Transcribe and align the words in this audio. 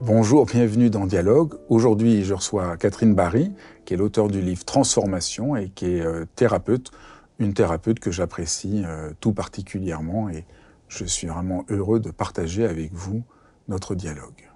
Bonjour, 0.00 0.46
bienvenue 0.46 0.90
dans 0.90 1.06
Dialogue. 1.06 1.54
Aujourd'hui, 1.68 2.22
je 2.22 2.32
reçois 2.32 2.76
Catherine 2.76 3.14
Barry, 3.14 3.50
qui 3.84 3.94
est 3.94 3.96
l'auteur 3.96 4.28
du 4.28 4.40
livre 4.40 4.64
Transformation 4.64 5.56
et 5.56 5.70
qui 5.70 5.86
est 5.86 6.00
euh, 6.00 6.24
thérapeute, 6.36 6.92
une 7.40 7.52
thérapeute 7.52 7.98
que 7.98 8.12
j'apprécie 8.12 8.84
euh, 8.86 9.10
tout 9.18 9.32
particulièrement 9.32 10.28
et 10.28 10.44
je 10.86 11.04
suis 11.04 11.26
vraiment 11.26 11.64
heureux 11.68 11.98
de 11.98 12.12
partager 12.12 12.64
avec 12.64 12.92
vous 12.92 13.24
notre 13.66 13.96
dialogue. 13.96 14.48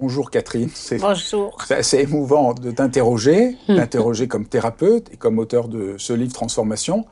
Bonjour 0.00 0.28
Catherine. 0.28 0.70
Bonjour. 0.98 1.56
C'est 1.68 1.76
assez 1.76 1.98
émouvant 1.98 2.52
de 2.52 2.72
t'interroger, 2.72 3.56
t'interroger 3.68 4.26
comme 4.26 4.46
thérapeute 4.46 5.08
et 5.12 5.16
comme 5.16 5.38
auteur 5.38 5.68
de 5.68 5.94
ce 5.98 6.12
livre 6.12 6.32
Transformation, 6.32 7.06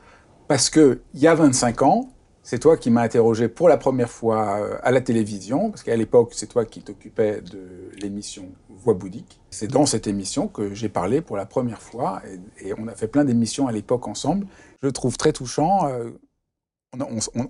parce 0.49 0.69
que 0.69 1.03
il 1.15 1.21
y 1.21 1.29
a 1.29 1.35
25 1.37 1.83
ans, 1.83 2.09
c'est 2.49 2.59
toi 2.59 2.79
qui 2.79 2.89
m'as 2.89 3.03
interrogé 3.03 3.47
pour 3.47 3.69
la 3.69 3.77
première 3.77 4.09
fois 4.09 4.59
euh, 4.59 4.79
à 4.83 4.91
la 4.91 5.03
télévision, 5.03 5.69
parce 5.69 5.83
qu'à 5.83 5.95
l'époque, 5.95 6.31
c'est 6.33 6.47
toi 6.47 6.65
qui 6.65 6.81
t'occupais 6.81 7.43
de 7.43 7.91
l'émission 8.01 8.47
Voix 8.71 8.95
bouddhique. 8.95 9.39
C'est 9.51 9.67
dans 9.67 9.85
cette 9.85 10.07
émission 10.07 10.49
que 10.49 10.73
j'ai 10.73 10.89
parlé 10.89 11.21
pour 11.21 11.37
la 11.37 11.45
première 11.45 11.83
fois, 11.83 12.23
et, 12.63 12.73
on 12.79 12.89
a 12.89 12.95
fait 12.95 13.07
plein 13.07 13.27
d'émissions 13.27 13.69
à 13.69 13.73
l'époque 13.73 14.09
ensemble. 14.09 14.47
Je 14.83 14.89
trouve 14.89 15.19
très 15.19 15.35
touchant. 15.35 15.89
Euh, 15.89 16.09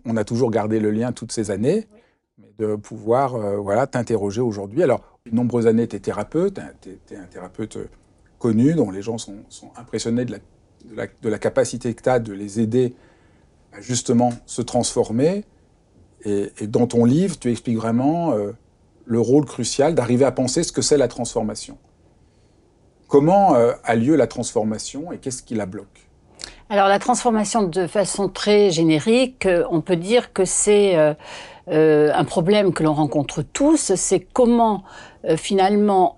on, 0.04 0.16
a 0.16 0.24
toujours 0.24 0.50
gardé 0.50 0.80
le 0.80 0.90
lien 0.90 1.12
toutes 1.12 1.30
ces 1.30 1.52
années, 1.52 1.86
mais 2.36 2.48
de 2.58 2.74
pouvoir 2.74 3.36
euh, 3.36 3.56
voilà, 3.56 3.86
t'interroger 3.86 4.40
aujourd'hui. 4.40 4.82
Alors, 4.82 5.20
de 5.26 5.36
nombreuses 5.36 5.68
années, 5.68 5.86
tu 5.86 5.94
es 5.94 6.00
thérapeute, 6.00 6.58
tu 6.80 6.98
es, 7.14 7.16
un 7.16 7.26
thérapeute 7.26 7.78
connu, 8.40 8.74
dont 8.74 8.90
les 8.90 9.02
gens 9.02 9.16
sont, 9.16 9.44
impressionnés 9.76 10.24
de 10.24 10.40
la, 10.96 11.06
de 11.06 11.28
la 11.28 11.38
capacité 11.38 11.94
que 11.94 12.02
tu 12.02 12.08
as 12.08 12.18
de 12.18 12.32
les 12.32 12.58
aider 12.58 12.96
justement 13.80 14.32
se 14.46 14.62
transformer. 14.62 15.44
Et, 16.24 16.50
dans 16.62 16.86
ton 16.86 17.04
livre, 17.04 17.38
tu 17.38 17.50
expliques 17.50 17.76
vraiment 17.76 18.32
euh, 18.32 18.52
le 19.04 19.20
rôle 19.20 19.44
crucial 19.44 19.94
d'arriver 19.94 20.24
à 20.24 20.32
penser 20.32 20.62
ce 20.62 20.72
que 20.72 20.82
c'est 20.82 20.96
la 20.96 21.08
transformation. 21.08 21.78
Comment 23.06 23.54
euh, 23.54 23.72
a 23.84 23.94
lieu 23.94 24.16
la 24.16 24.26
transformation 24.26 25.12
et 25.12 25.18
qu'est-ce 25.18 25.42
qui 25.42 25.54
la 25.54 25.66
bloque? 25.66 26.08
Alors 26.70 26.88
la 26.88 26.98
transformation, 26.98 27.62
de 27.62 27.86
façon 27.86 28.28
très 28.28 28.70
générique, 28.70 29.46
euh, 29.46 29.64
on 29.70 29.80
peut 29.80 29.96
dire 29.96 30.32
que 30.32 30.44
c'est 30.44 30.96
un 31.70 32.24
problème 32.24 32.72
que 32.72 32.82
l'on 32.82 32.94
rencontre 32.94 33.42
tous, 33.42 33.94
c'est 33.94 34.20
comment 34.20 34.84
finalement 35.36 36.16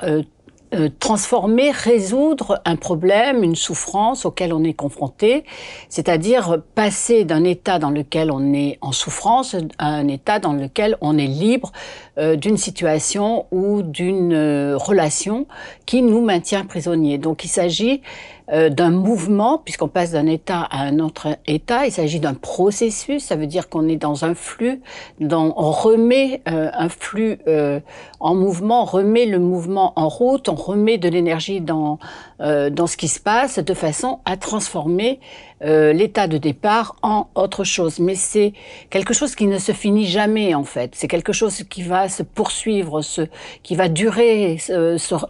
euh, 0.73 0.89
transformer, 1.01 1.73
résoudre 1.73 2.61
un 2.65 2.77
problème, 2.77 3.43
une 3.43 3.57
souffrance 3.57 4.25
auquel 4.25 4.53
on 4.53 4.63
est 4.63 4.73
confronté, 4.73 5.45
c'est-à-dire 5.89 6.63
passer 6.77 7.25
d'un 7.25 7.43
état 7.43 7.81
dans 7.81 7.91
lequel 7.91 8.31
on 8.31 8.55
est 8.55 8.79
en 8.81 8.93
souffrance 8.93 9.57
à 9.79 9.87
un 9.87 10.07
état 10.07 10.39
dans 10.39 10.53
lequel 10.53 10.97
on 11.01 11.19
est 11.19 11.27
libre 11.27 11.73
euh, 12.19 12.37
d'une 12.37 12.57
situation 12.57 13.47
ou 13.51 13.83
d'une 13.83 14.33
euh, 14.33 14.77
relation 14.77 15.47
qui 15.87 16.03
nous 16.03 16.21
maintient 16.21 16.65
prisonniers. 16.65 17.19
Donc 17.19 17.45
il 17.45 17.49
s'agit 17.49 18.03
d'un 18.51 18.91
mouvement, 18.91 19.59
puisqu'on 19.59 19.89
passe 19.89 20.13
d'un 20.13 20.27
état 20.27 20.61
à 20.71 20.81
un 20.83 20.99
autre 20.99 21.29
état. 21.47 21.87
Il 21.87 21.93
s'agit 21.93 22.19
d'un 22.19 22.35
processus, 22.35 23.25
ça 23.25 23.37
veut 23.37 23.47
dire 23.47 23.69
qu'on 23.69 23.89
est 23.89 23.97
dans 23.97 24.25
un 24.25 24.35
flux, 24.35 24.81
dans, 25.21 25.55
on 25.57 25.71
remet 25.71 26.43
euh, 26.49 26.71
un 26.73 26.89
flux 26.89 27.39
euh, 27.47 27.81
en 28.19 28.35
mouvement, 28.35 28.83
on 28.83 28.87
remet 28.87 29.27
le 29.27 29.39
mouvement 29.39 29.93
en 29.97 30.09
route, 30.09 30.49
on 30.49 30.55
remet 30.55 30.99
de 30.99 31.09
l'énergie 31.09 31.61
dans, 31.61 31.99
dans 32.39 32.87
ce 32.87 32.97
qui 32.97 33.09
se 33.09 33.21
passe 33.21 33.59
de 33.59 33.75
façon 33.75 34.21
à 34.25 34.37
transformer 34.37 35.21
l'état 35.63 36.27
de 36.27 36.39
départ 36.39 36.97
en 37.03 37.29
autre 37.35 37.65
chose. 37.65 37.99
Mais 37.99 38.15
c'est 38.15 38.55
quelque 38.89 39.13
chose 39.13 39.35
qui 39.35 39.47
ne 39.47 39.59
se 39.59 39.73
finit 39.73 40.07
jamais 40.07 40.55
en 40.55 40.65
fait. 40.65 40.93
C'est 40.95 41.09
quelque 41.09 41.35
chose 41.35 41.63
qui 41.65 41.83
va 41.83 42.09
se 42.09 42.23
poursuivre, 42.23 43.03
ce, 43.03 43.23
qui 43.63 43.77
va 43.77 43.89
durer, 43.89 44.57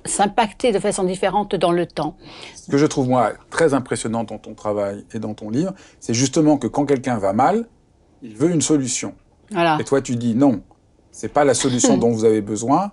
s'impacter 0.05 0.71
de 0.71 0.79
façon 0.79 1.03
différente 1.03 1.57
dans 1.57 1.73
le 1.73 1.87
temps. 1.87 2.15
Que 2.71 2.79
je 2.79 2.87
trouve 2.87 3.10
moi 3.11 3.33
très 3.51 3.75
impressionnant 3.75 4.25
dans 4.25 4.39
ton 4.39 4.55
travail 4.55 5.05
et 5.13 5.19
dans 5.19 5.35
ton 5.35 5.51
livre, 5.51 5.75
c'est 5.99 6.15
justement 6.15 6.57
que 6.57 6.69
quand 6.69 6.87
quelqu'un 6.87 7.19
va 7.19 7.33
mal, 7.33 7.67
il 8.23 8.37
veut 8.37 8.51
une 8.51 8.63
solution. 8.63 9.15
Et 9.51 9.85
toi, 9.85 10.01
tu 10.01 10.15
dis 10.15 10.35
non, 10.35 10.63
c'est 11.11 11.33
pas 11.33 11.45
la 11.45 11.55
solution 11.55 11.99
dont 12.03 12.11
vous 12.11 12.25
avez 12.25 12.41
besoin, 12.41 12.93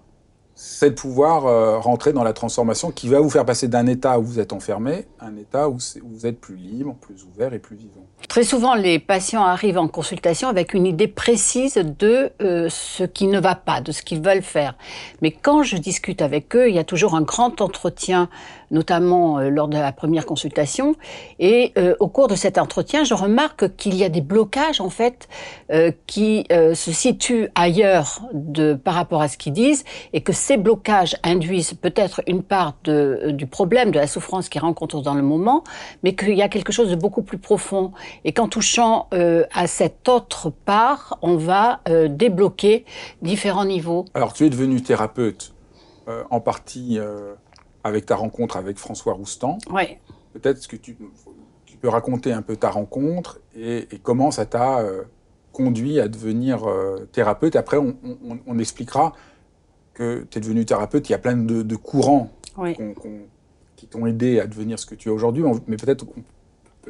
c'est 0.60 0.90
de 0.90 0.96
pouvoir 0.96 1.46
euh, 1.46 1.78
rentrer 1.78 2.14
dans 2.14 2.24
la 2.24 2.34
transformation 2.34 2.90
qui 2.90 3.08
va 3.10 3.20
vous 3.20 3.30
faire 3.30 3.46
passer 3.46 3.68
d'un 3.68 3.86
état 3.86 4.18
où 4.18 4.24
vous 4.24 4.40
êtes 4.40 4.54
enfermé 4.54 5.06
à 5.20 5.28
un 5.28 5.38
état 5.38 5.70
où, 5.70 5.78
vous 6.04 6.26
êtes 6.26 6.42
plus 6.42 6.56
libre, 6.56 6.96
plus 7.00 7.26
ouvert 7.26 7.54
et 7.54 7.60
plus 7.60 7.76
vivant. 7.76 8.08
Très 8.28 8.44
souvent, 8.44 8.74
les 8.74 8.98
patients 8.98 9.44
arrivent 9.44 9.78
en 9.78 9.88
consultation 9.88 10.50
avec 10.50 10.74
une 10.74 10.88
idée 10.88 11.08
précise 11.08 11.76
de 11.76 12.32
euh, 12.42 12.70
ce 12.72 13.04
qui 13.04 13.28
ne 13.28 13.40
va 13.40 13.54
pas, 13.54 13.82
de 13.82 13.92
ce 13.92 14.02
qu'ils 14.02 14.24
veulent 14.24 14.42
faire. 14.42 14.76
Mais 15.22 15.30
quand 15.30 15.62
je 15.62 15.78
discute 15.78 16.24
avec 16.24 16.56
eux, 16.56 16.70
il 16.70 16.76
y 16.76 16.80
a 16.80 16.84
toujours 16.84 17.14
un 17.14 17.22
grand 17.22 17.62
entretien, 17.62 18.28
notamment 18.72 19.40
euh, 19.40 19.50
lors 19.50 19.68
de 19.68 19.78
la 19.78 19.92
première 19.92 20.26
consultation. 20.26 20.96
Et 21.40 21.74
au 22.00 22.08
cours 22.08 22.28
de 22.28 22.36
cet 22.36 22.58
entretien, 22.58 23.04
je 23.04 23.14
remarque 23.14 23.76
qu'il 23.76 23.96
y 23.96 24.04
a 24.04 24.10
des 24.10 24.22
blocages, 24.22 24.82
en 24.82 24.90
fait, 24.90 25.28
qui 26.06 26.46
se 26.50 26.92
situent 26.92 27.50
ailleurs 27.56 28.22
de, 28.34 28.74
par 28.74 28.96
rapport 28.96 29.22
à 29.22 29.28
ce 29.28 29.38
qu'ils 29.38 29.54
disent 29.54 29.84
et 30.14 30.22
que 30.22 30.34
ces 30.34 30.58
blocages 30.58 31.16
induisent 31.24 31.74
peut-être 31.74 32.22
une 32.28 32.44
part 32.44 32.76
de, 32.84 33.32
du 33.32 33.48
problème, 33.48 33.92
de 33.92 34.00
la 34.00 34.08
souffrance 34.08 34.50
qu'ils 34.50 34.62
rencontrent 34.62 35.02
dans 35.02 35.14
le 35.14 35.22
moment, 35.22 35.64
mais 36.04 36.16
qu'il 36.16 36.36
y 36.36 36.42
a 36.42 36.50
quelque 36.50 36.72
chose 36.72 36.90
de 36.90 36.96
beaucoup 36.96 37.22
plus 37.22 37.38
profond. 37.38 37.92
Et 38.26 38.34
qu'en 38.34 38.48
touchant 38.48 39.08
euh, 39.14 39.46
à 39.54 39.68
cette 39.68 40.08
autre 40.10 40.50
part, 40.50 41.18
on 41.22 41.36
va 41.36 41.82
euh, 41.90 42.08
débloquer 42.08 42.86
différents 43.22 43.66
niveaux. 43.66 44.06
Alors 44.14 44.34
tu 44.34 44.46
es 44.46 44.50
devenu 44.50 44.82
thérapeute 44.82 45.54
euh, 46.08 46.24
en 46.30 46.40
partie 46.40 47.00
avec 47.88 48.06
ta 48.06 48.16
rencontre 48.16 48.58
avec 48.58 48.78
François 48.78 49.14
Roustan. 49.14 49.58
Peut-être 50.34 50.68
que 50.68 50.76
tu, 50.76 50.98
tu, 51.66 51.78
peux 51.78 51.90
raconter 51.90 52.32
un 52.32 52.42
peu 52.42 52.56
ta 52.56 52.70
rencontre 52.70 53.40
et, 53.56 53.88
comment 54.04 54.32
ça 54.32 54.46
t'a 54.46 54.84
conduit 55.52 56.00
à 56.00 56.08
devenir 56.08 56.66
thérapeute. 57.12 57.56
Après, 57.56 57.78
on, 57.78 57.96
on, 58.04 58.40
on 58.46 58.60
expliquera 58.60 59.14
que 59.98 60.28
tu 60.30 60.38
es 60.38 60.42
devenu 60.42 60.64
thérapeute, 60.64 61.10
il 61.10 61.12
y 61.12 61.16
a 61.16 61.20
plein 61.20 61.36
de, 61.36 61.76
courants 61.76 62.30
qui 63.76 63.88
t'ont 63.88 64.06
aidé 64.06 64.40
à 64.40 64.46
devenir 64.46 64.78
ce 64.78 64.86
que 64.86 64.96
tu 64.96 65.10
es 65.10 65.12
aujourd'hui, 65.12 65.44
mais 65.68 65.76
peut-être 65.76 66.06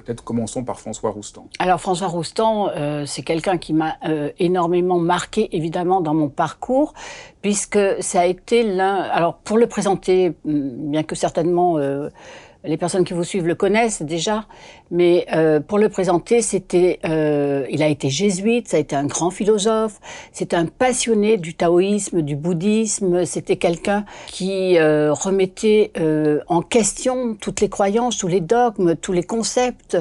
Peut-être 0.06 0.24
commençons 0.24 0.64
par 0.64 0.80
François 0.80 1.10
Roustan. 1.10 1.48
Alors 1.58 1.82
François 1.82 2.08
Roustan, 2.08 2.70
euh, 2.70 3.06
c'est 3.08 3.24
quelqu'un 3.24 3.58
qui 3.58 3.74
m'a 3.74 3.96
euh, 4.08 4.30
énormément 4.38 5.00
marqué 5.00 5.56
évidemment 5.56 6.02
dans 6.02 6.14
mon 6.14 6.30
parcours, 6.30 6.94
puisque 7.42 7.80
ça 8.00 8.22
a 8.22 8.26
été 8.26 8.62
l'un. 8.62 8.96
Alors 8.96 9.38
pour 9.38 9.58
le 9.58 9.66
présenter, 9.66 10.34
bien 10.46 11.02
que 11.02 11.16
certainement 11.16 11.80
euh, 11.80 12.10
les 12.68 12.78
personnes 12.78 13.06
qui 13.06 13.14
vous 13.14 13.24
suivent 13.24 13.48
le 13.48 13.56
connaissent 13.56 14.02
déjà, 14.02 14.46
mais 14.92 15.26
euh, 15.34 15.60
pour 15.60 15.80
le 15.80 15.90
présenter, 15.90 16.42
c'était, 16.42 17.00
euh, 17.06 17.66
il 17.70 17.82
a 17.82 17.88
été 17.88 18.10
jésuite, 18.10 18.68
ça 18.68 18.78
a 18.78 18.80
été 18.80 18.96
un 18.96 19.06
grand 19.06 19.30
philosophe, 19.30 20.00
c'est 20.32 20.54
un 20.54 20.66
passionné 20.66 21.38
du 21.38 21.56
taoïsme, 21.56 22.22
du 22.22 22.36
bouddhisme, 22.36 23.26
c'était 23.26 23.56
quelqu'un 23.56 24.06
qui 24.28 24.78
euh, 24.78 25.14
remettait 25.14 25.92
en 26.48 26.62
question 26.62 27.36
toutes 27.40 27.62
les 27.62 27.70
croyances, 27.70 28.18
tous 28.18 28.28
les 28.28 28.42
dogmes, 28.42 28.96
tous 28.96 29.14
les 29.14 29.24
concepts 29.24 29.98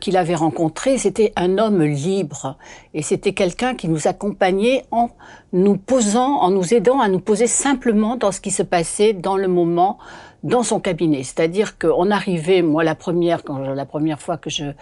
qu'il 0.00 0.16
avait 0.16 0.34
rencontrés. 0.34 0.98
C'était 0.98 1.32
un 1.36 1.58
homme 1.58 1.82
libre 1.82 2.56
et 2.94 3.02
c'était 3.02 3.32
quelqu'un 3.32 3.74
qui 3.74 3.88
nous 3.88 4.08
accompagnait 4.08 4.84
en 4.90 5.10
nous 5.52 5.76
posant, 5.76 6.40
en 6.40 6.50
nous 6.50 6.74
aidant 6.74 7.00
à 7.00 7.08
nous 7.08 7.20
poser 7.20 7.46
simplement 7.46 8.16
dans 8.16 8.32
ce 8.32 8.40
qui 8.40 8.50
se 8.50 8.62
passait 8.62 9.12
dans 9.12 9.36
le 9.36 9.48
moment 9.48 9.98
dans 10.42 10.62
son 10.62 10.80
cabinet. 10.80 11.22
C'est-à-dire 11.22 11.78
qu'on 11.78 12.10
arrivait, 12.10 12.62
moi 12.62 12.84
la 12.84 12.94
première, 12.94 13.42
quand 13.42 13.58
la 13.58 13.86
première 13.86 14.20
fois 14.20 14.36
que 14.36 14.50
je 14.50 14.72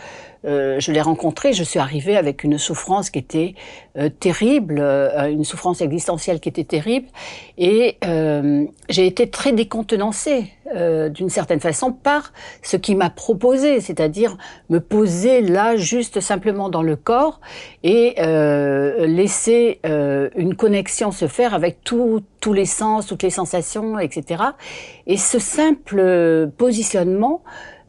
euh, 0.47 0.79
je 0.79 0.93
l'ai 0.93 1.00
rencontré, 1.00 1.53
je 1.53 1.64
suis 1.64 1.79
arrivée 1.79 2.17
avec 2.17 2.44
une 2.44 2.58
souffrance 2.58 3.11
qui 3.11 3.19
était 3.19 3.55
euh, 3.99 4.08
terrible, 4.08 4.79
euh, 4.79 5.31
une 5.31 5.44
souffrance 5.44 5.81
existentielle 5.81 6.38
qui 6.41 6.49
était 6.49 6.64
terrible, 6.64 7.08
et 7.58 7.99
j'ai 8.88 9.06
été 9.06 9.29
très 9.29 9.53
décontenancée 9.53 10.53
d'une 10.74 11.28
certaine 11.28 11.60
façon 11.60 11.92
par 11.92 12.32
ce 12.62 12.76
qui 12.76 12.94
m'a 12.94 13.10
proposé, 13.10 13.80
c'est-à-dire 13.80 14.36
me 14.68 14.80
poser 14.80 15.40
là 15.40 15.76
juste 15.76 16.20
simplement 16.20 16.68
dans 16.68 16.82
le 16.82 16.96
corps 16.96 17.40
et 17.82 18.14
laisser 19.06 19.80
une 19.84 20.56
connexion 20.56 21.12
se 21.12 21.28
faire 21.28 21.54
avec 21.54 21.82
tous 21.84 22.22
les 22.52 22.64
sens, 22.64 23.06
toutes 23.06 23.22
les 23.22 23.30
sensations, 23.30 23.98
etc. 23.98 24.42
Et 25.06 25.16
ce 25.16 25.38
simple 25.38 26.50
positionnement 26.56 27.42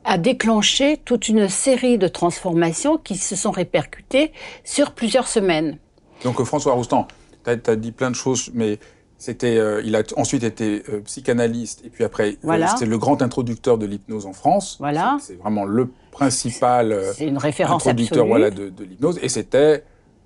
a 0.07 0.17
déclenché 0.17 0.97
toute 1.03 1.27
une 1.27 1.49
série 1.49 1.97
de 1.97 2.07
transformations 2.07 2.97
qui 2.97 3.15
se 3.15 3.35
sont 3.35 3.51
répercutées 3.51 4.31
sur 4.63 4.91
plusieurs 4.91 5.27
semaines. 5.27 5.77
Donc 6.23 6.41
François 6.43 6.73
Roustan, 6.73 7.07
tu 7.43 7.51
as, 7.51 7.75
dit 7.75 7.91
plein 7.91 8.09
de 8.09 8.15
choses, 8.15 8.49
mais 8.53 8.79
c'était, 9.17 9.57
euh, 9.57 9.81
il 9.83 9.95
a 9.95 10.03
ensuite 10.15 10.43
été 10.43 10.83
euh, 10.89 11.01
psychanalyste 11.01 11.83
et 11.83 11.89
puis 11.89 12.03
après, 12.03 12.33
euh, 12.33 12.37
voilà. 12.43 12.67
c'était 12.67 12.85
le 12.85 12.97
grand 12.97 13.21
introducteur 13.21 13.77
de 13.77 13.85
l'hypnose 13.85 14.25
en 14.25 14.33
France. 14.33 14.77
Voilà. 14.79 15.17
C'est 15.19 15.35
vraiment 15.35 15.65
le 15.65 15.89
principal 16.11 16.95
une 17.19 17.37
référence 17.37 17.87
introducteur 17.87 18.25
voilà, 18.27 18.49
de, 18.49 18.69
de 18.69 18.83
l'hypnose 18.83 19.19
et 19.21 19.29
c'était 19.29 19.83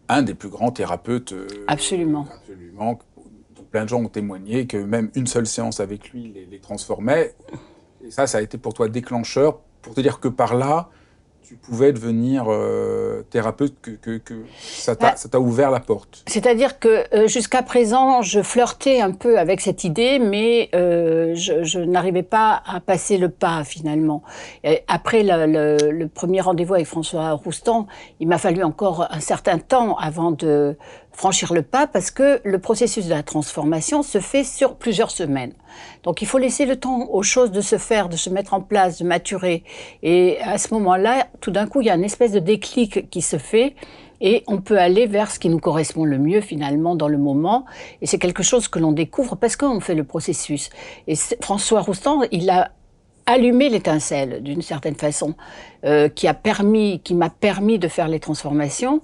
un 0.10 0.22
des 0.24 0.34
plus 0.34 0.50
grands 0.50 0.72
thérapeutes. 0.72 1.34
absolument. 1.68 2.28
Absolument. 2.34 3.00
Plein 3.72 3.84
de 3.86 3.90
gens 3.90 4.02
ont 4.02 4.10
témoigné 4.10 4.68
que 4.68 4.76
même 4.76 5.10
une 5.16 5.28
seule 5.28 5.48
séance 5.48 5.80
avec 5.80 6.10
lui 6.10 6.30
les, 6.34 6.46
les 6.46 6.60
transformait. 6.60 7.34
Et 8.06 8.12
ça, 8.12 8.28
ça 8.28 8.40
a 8.40 8.42
été 8.42 8.58
pour 8.58 8.74
toi 8.74 8.90
déclencheur 8.90 9.60
pour 9.82 9.94
te 9.94 10.02
dire 10.02 10.20
que 10.20 10.28
par 10.28 10.56
là, 10.56 10.90
tu 11.52 11.58
pouvais 11.58 11.92
devenir 11.92 12.46
euh, 12.48 13.24
thérapeute, 13.30 13.74
que, 13.82 13.92
que, 13.92 14.20
que 14.20 14.46
ça 14.58 14.96
t'a 14.96 15.40
ouvert 15.42 15.70
la 15.70 15.82
porte 15.82 16.24
C'est-à-dire 16.28 16.80
que 16.80 17.04
euh, 17.14 17.28
jusqu'à 17.28 17.62
présent, 17.62 18.22
je 18.22 18.42
flirtais 18.42 19.02
un 19.02 19.12
peu 19.12 19.38
avec 19.38 19.60
cette 19.60 19.84
idée, 19.84 20.18
mais 20.18 20.70
euh, 20.74 21.36
je, 21.36 21.64
je 21.64 21.80
n'arrivais 21.80 22.24
pas 22.24 22.64
à 22.66 22.80
passer 22.80 23.18
le 23.18 23.28
pas 23.28 23.66
finalement. 23.66 24.24
Et 24.64 24.84
après 24.88 25.24
le, 25.24 25.46
le, 25.46 25.92
le 25.92 26.08
premier 26.08 26.40
rendez-vous 26.40 26.76
avec 26.76 26.88
François 26.88 27.32
Roustan, 27.32 27.86
il 28.22 28.30
m'a 28.30 28.38
fallu 28.38 28.64
encore 28.64 29.08
un 29.10 29.20
certain 29.20 29.60
temps 29.60 29.98
avant 29.98 30.32
de 30.32 30.78
franchir 31.14 31.54
le 31.54 31.62
pas 31.62 31.88
parce 31.88 32.12
que 32.12 32.42
le 32.44 32.60
processus 32.60 33.06
de 33.06 33.10
la 33.12 33.24
transformation 33.24 34.04
se 34.04 34.20
fait 34.20 34.44
sur 34.44 34.76
plusieurs 34.76 35.12
semaines. 35.12 35.54
Donc 36.04 36.22
il 36.22 36.28
faut 36.28 36.38
laisser 36.38 36.66
le 36.66 36.78
temps 36.78 37.08
aux 37.10 37.24
choses 37.24 37.52
de 37.52 37.62
se 37.62 37.78
faire, 37.78 38.10
de 38.10 38.18
se 38.18 38.30
mettre 38.30 38.54
en 38.54 38.62
place, 38.62 39.00
de 39.00 39.06
maturer. 39.06 39.64
Et 40.04 40.40
à 40.42 40.58
ce 40.58 40.74
moment-là, 40.74 41.28
tout 41.40 41.52
d'un 41.52 41.68
coup, 41.68 41.82
il 41.82 41.88
y 41.88 41.90
a 41.90 41.96
une 41.96 42.04
espèce 42.04 42.32
de 42.32 42.40
déclic 42.40 43.10
qui 43.10 43.22
se 43.22 43.38
fait 43.38 43.76
et 44.22 44.44
on 44.48 44.62
peut 44.62 44.78
aller 44.78 45.08
vers 45.08 45.32
ce 45.32 45.40
qui 45.40 45.50
nous 45.50 45.60
correspond 45.60 46.06
le 46.06 46.18
mieux 46.20 46.42
finalement 46.42 46.96
dans 46.96 47.08
le 47.08 47.18
moment. 47.18 47.66
Et 48.02 48.06
c'est 48.06 48.20
quelque 48.20 48.44
chose 48.44 48.68
que 48.68 48.80
l'on 48.80 48.92
découvre 48.92 49.36
parce 49.36 49.56
qu'on 49.56 49.80
fait 49.80 49.96
le 49.96 50.04
processus. 50.04 50.70
Et 51.08 51.16
François 51.42 51.82
Roustan, 51.82 52.22
il 52.32 52.50
a 52.50 52.72
allumé 53.32 53.70
l'étincelle 53.70 54.44
d'une 54.44 54.62
certaine 54.62 54.96
façon, 54.96 55.36
euh, 55.86 56.10
qui 56.10 56.28
a 56.28 56.34
permis, 56.34 57.00
qui 57.00 57.16
m'a 57.16 57.30
permis 57.30 57.80
de 57.80 57.88
faire 57.88 58.08
les 58.08 58.20
transformations. 58.20 59.02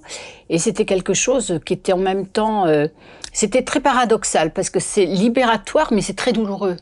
Et 0.48 0.58
c'était 0.58 0.84
quelque 0.84 1.14
chose 1.14 1.60
qui 1.64 1.74
était 1.74 1.92
en 1.92 1.98
même 1.98 2.26
temps, 2.26 2.66
euh, 2.66 2.86
c'était 3.32 3.62
très 3.62 3.80
paradoxal 3.80 4.52
parce 4.52 4.70
que 4.70 4.80
c'est 4.80 5.06
libératoire, 5.06 5.92
mais 5.92 6.02
c'est 6.02 6.16
très 6.16 6.32
douloureux. 6.32 6.76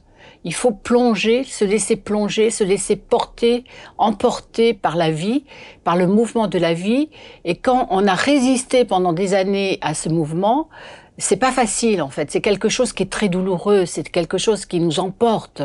Il 0.45 0.55
faut 0.55 0.71
plonger, 0.71 1.43
se 1.43 1.65
laisser 1.65 1.97
plonger, 1.97 2.51
se 2.51 2.63
laisser 2.63 2.95
porter, 2.95 3.65
emporter 3.99 4.75
par 4.75 4.95
la 4.95 5.11
vie, 5.11 5.45
par 5.83 5.97
le 5.97 6.07
mouvement 6.07 6.47
de 6.47 6.59
la 6.59 6.73
vie. 6.73 7.11
Et 7.45 7.57
quand 7.57 7.89
on 7.91 8.07
a 8.07 8.15
résisté 8.15 8.85
pendant 8.85 9.13
des 9.13 9.35
années 9.35 9.79
à 9.81 9.93
ce 9.95 10.09
mouvement, 10.09 10.69
c'est 11.19 11.37
pas 11.37 11.53
facile 11.53 12.03
en 12.03 12.09
fait. 12.09 12.31
C'est 12.31 12.41
quelque 12.41 12.69
chose 12.69 12.93
qui 12.93 13.03
est 13.03 13.11
très 13.11 13.29
douloureux. 13.29 13.87
C'est 13.87 14.09
quelque 14.09 14.39
chose 14.39 14.67
qui 14.67 14.81
nous 14.81 15.01
emporte. 15.01 15.61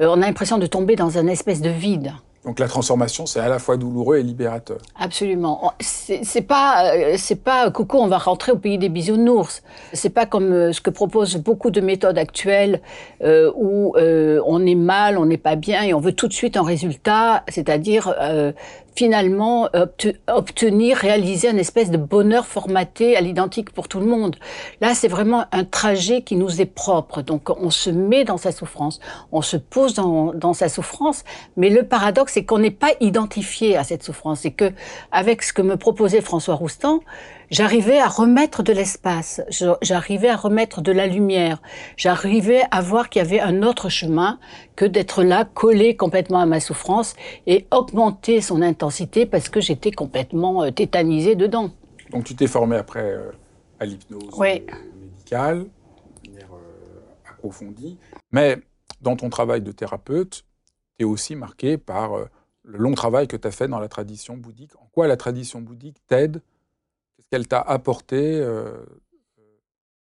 Euh, 0.00 0.06
on 0.08 0.22
a 0.22 0.26
l'impression 0.26 0.58
de 0.58 0.66
tomber 0.66 0.96
dans 0.96 1.18
un 1.18 1.26
espèce 1.26 1.60
de 1.60 1.70
vide. 1.70 2.12
Donc 2.44 2.58
la 2.58 2.66
transformation, 2.66 3.24
c'est 3.24 3.38
à 3.38 3.48
la 3.48 3.60
fois 3.60 3.76
douloureux 3.76 4.16
et 4.16 4.22
libérateur. 4.22 4.78
Absolument. 4.98 5.74
C'est 5.80 6.42
pas, 6.42 6.92
euh, 6.92 7.14
c'est 7.16 7.36
pas 7.36 7.70
coucou, 7.70 7.98
on 7.98 8.08
va 8.08 8.18
rentrer 8.18 8.50
au 8.50 8.56
pays 8.56 8.78
des 8.78 8.88
bisounours. 8.88 9.62
C'est 9.92 10.10
pas 10.10 10.26
comme 10.26 10.52
euh, 10.52 10.72
ce 10.72 10.80
que 10.80 10.90
proposent 10.90 11.36
beaucoup 11.36 11.70
de 11.70 11.80
méthodes 11.80 12.18
actuelles 12.18 12.80
euh, 13.22 13.52
où 13.54 13.94
euh, 13.96 14.42
on 14.44 14.66
est 14.66 14.74
mal, 14.74 15.18
on 15.18 15.26
n'est 15.26 15.36
pas 15.36 15.54
bien 15.54 15.84
et 15.84 15.94
on 15.94 16.00
veut 16.00 16.14
tout 16.14 16.26
de 16.26 16.32
suite 16.32 16.56
un 16.56 16.64
résultat, 16.64 17.44
c'est-à-dire 17.46 18.12
euh, 18.20 18.50
finalement 18.94 19.68
obtenir, 20.28 20.96
réaliser 20.96 21.48
un 21.48 21.56
espèce 21.56 21.90
de 21.90 21.96
bonheur 21.96 22.46
formaté 22.46 23.16
à 23.16 23.20
l'identique 23.20 23.70
pour 23.70 23.88
tout 23.88 24.00
le 24.00 24.06
monde. 24.06 24.36
Là, 24.80 24.94
c'est 24.94 25.08
vraiment 25.08 25.44
un 25.52 25.64
trajet 25.64 26.22
qui 26.22 26.36
nous 26.36 26.60
est 26.60 26.66
propre. 26.66 27.22
Donc, 27.22 27.50
on 27.50 27.70
se 27.70 27.90
met 27.90 28.24
dans 28.24 28.36
sa 28.36 28.52
souffrance, 28.52 29.00
on 29.30 29.42
se 29.42 29.56
pose 29.56 29.94
dans, 29.94 30.52
sa 30.52 30.68
souffrance, 30.68 31.24
mais 31.56 31.70
le 31.70 31.84
paradoxe, 31.84 32.34
c'est 32.34 32.44
qu'on 32.44 32.58
n'est 32.58 32.70
pas 32.70 32.90
identifié 33.00 33.76
à 33.76 33.84
cette 33.84 34.02
souffrance. 34.02 34.44
Et 34.44 34.52
que, 34.52 34.72
avec 35.10 35.42
ce 35.42 35.52
que 35.52 35.62
me 35.62 35.76
proposait 35.76 36.20
François 36.20 36.54
Roustan, 36.54 37.00
j'arrivais 37.52 37.98
à 37.98 38.08
remettre 38.08 38.64
de 38.64 38.72
l'espace, 38.72 39.40
j'arrivais 39.82 40.30
à 40.30 40.36
remettre 40.36 40.80
de 40.80 40.90
la 40.90 41.06
lumière, 41.06 41.62
j'arrivais 41.96 42.62
à 42.70 42.80
voir 42.80 43.10
qu'il 43.10 43.22
y 43.22 43.24
avait 43.24 43.40
un 43.40 43.62
autre 43.62 43.88
chemin 43.88 44.40
que 44.74 44.84
d'être 44.84 45.22
là, 45.22 45.44
collé 45.44 45.94
complètement 45.94 46.40
à 46.40 46.46
ma 46.46 46.58
souffrance 46.58 47.14
et 47.46 47.66
augmenter 47.70 48.40
son 48.40 48.62
intensité 48.62 49.26
parce 49.26 49.48
que 49.48 49.60
j'étais 49.60 49.92
complètement 49.92 50.64
euh, 50.64 50.70
tétanisée 50.70 51.36
dedans. 51.36 51.70
Donc 52.10 52.24
tu 52.24 52.34
t'es 52.34 52.46
formé 52.46 52.76
après 52.76 53.12
euh, 53.12 53.30
à 53.78 53.84
l'hypnose 53.84 54.30
oui. 54.38 54.64
médicale, 55.00 55.66
de 56.24 56.30
manière 56.30 56.52
euh, 56.54 57.30
approfondie, 57.30 57.98
mais 58.32 58.58
dans 59.02 59.16
ton 59.16 59.28
travail 59.28 59.60
de 59.60 59.72
thérapeute, 59.72 60.44
tu 60.98 61.02
es 61.02 61.04
aussi 61.04 61.36
marqué 61.36 61.76
par 61.76 62.16
euh, 62.16 62.26
le 62.64 62.78
long 62.78 62.94
travail 62.94 63.28
que 63.28 63.36
tu 63.36 63.46
as 63.46 63.50
fait 63.50 63.68
dans 63.68 63.80
la 63.80 63.88
tradition 63.88 64.36
bouddhique. 64.36 64.76
En 64.76 64.88
quoi 64.92 65.06
la 65.06 65.16
tradition 65.16 65.60
bouddhique 65.60 65.98
t'aide 66.06 66.40
Qu'est-ce 67.22 67.38
qu'elle 67.38 67.48
t'a 67.48 67.60
apporté 67.60 68.16
euh, 68.18 68.72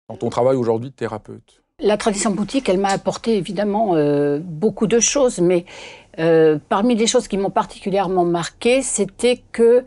dans 0.10 0.15
ton 0.15 0.29
travail 0.29 0.55
aujourd'hui 0.55 0.89
de 0.89 0.96
thérapeute? 0.96 1.62
La 1.79 1.98
tradition 1.98 2.32
bouddhique, 2.32 2.70
elle 2.70 2.79
m'a 2.79 2.89
apporté 2.89 3.38
évidemment 3.38 3.96
euh, 3.96 4.39
beaucoup 4.41 4.88
de 4.88 5.00
choses, 5.00 5.39
mais 5.39 5.65
euh, 6.20 6.58
parmi 6.70 6.96
les 6.96 7.08
choses 7.08 7.27
qui 7.27 7.38
m'ont 7.38 7.50
particulièrement 7.50 8.25
marqué, 8.25 8.82
c'était 8.82 9.41
que 9.51 9.86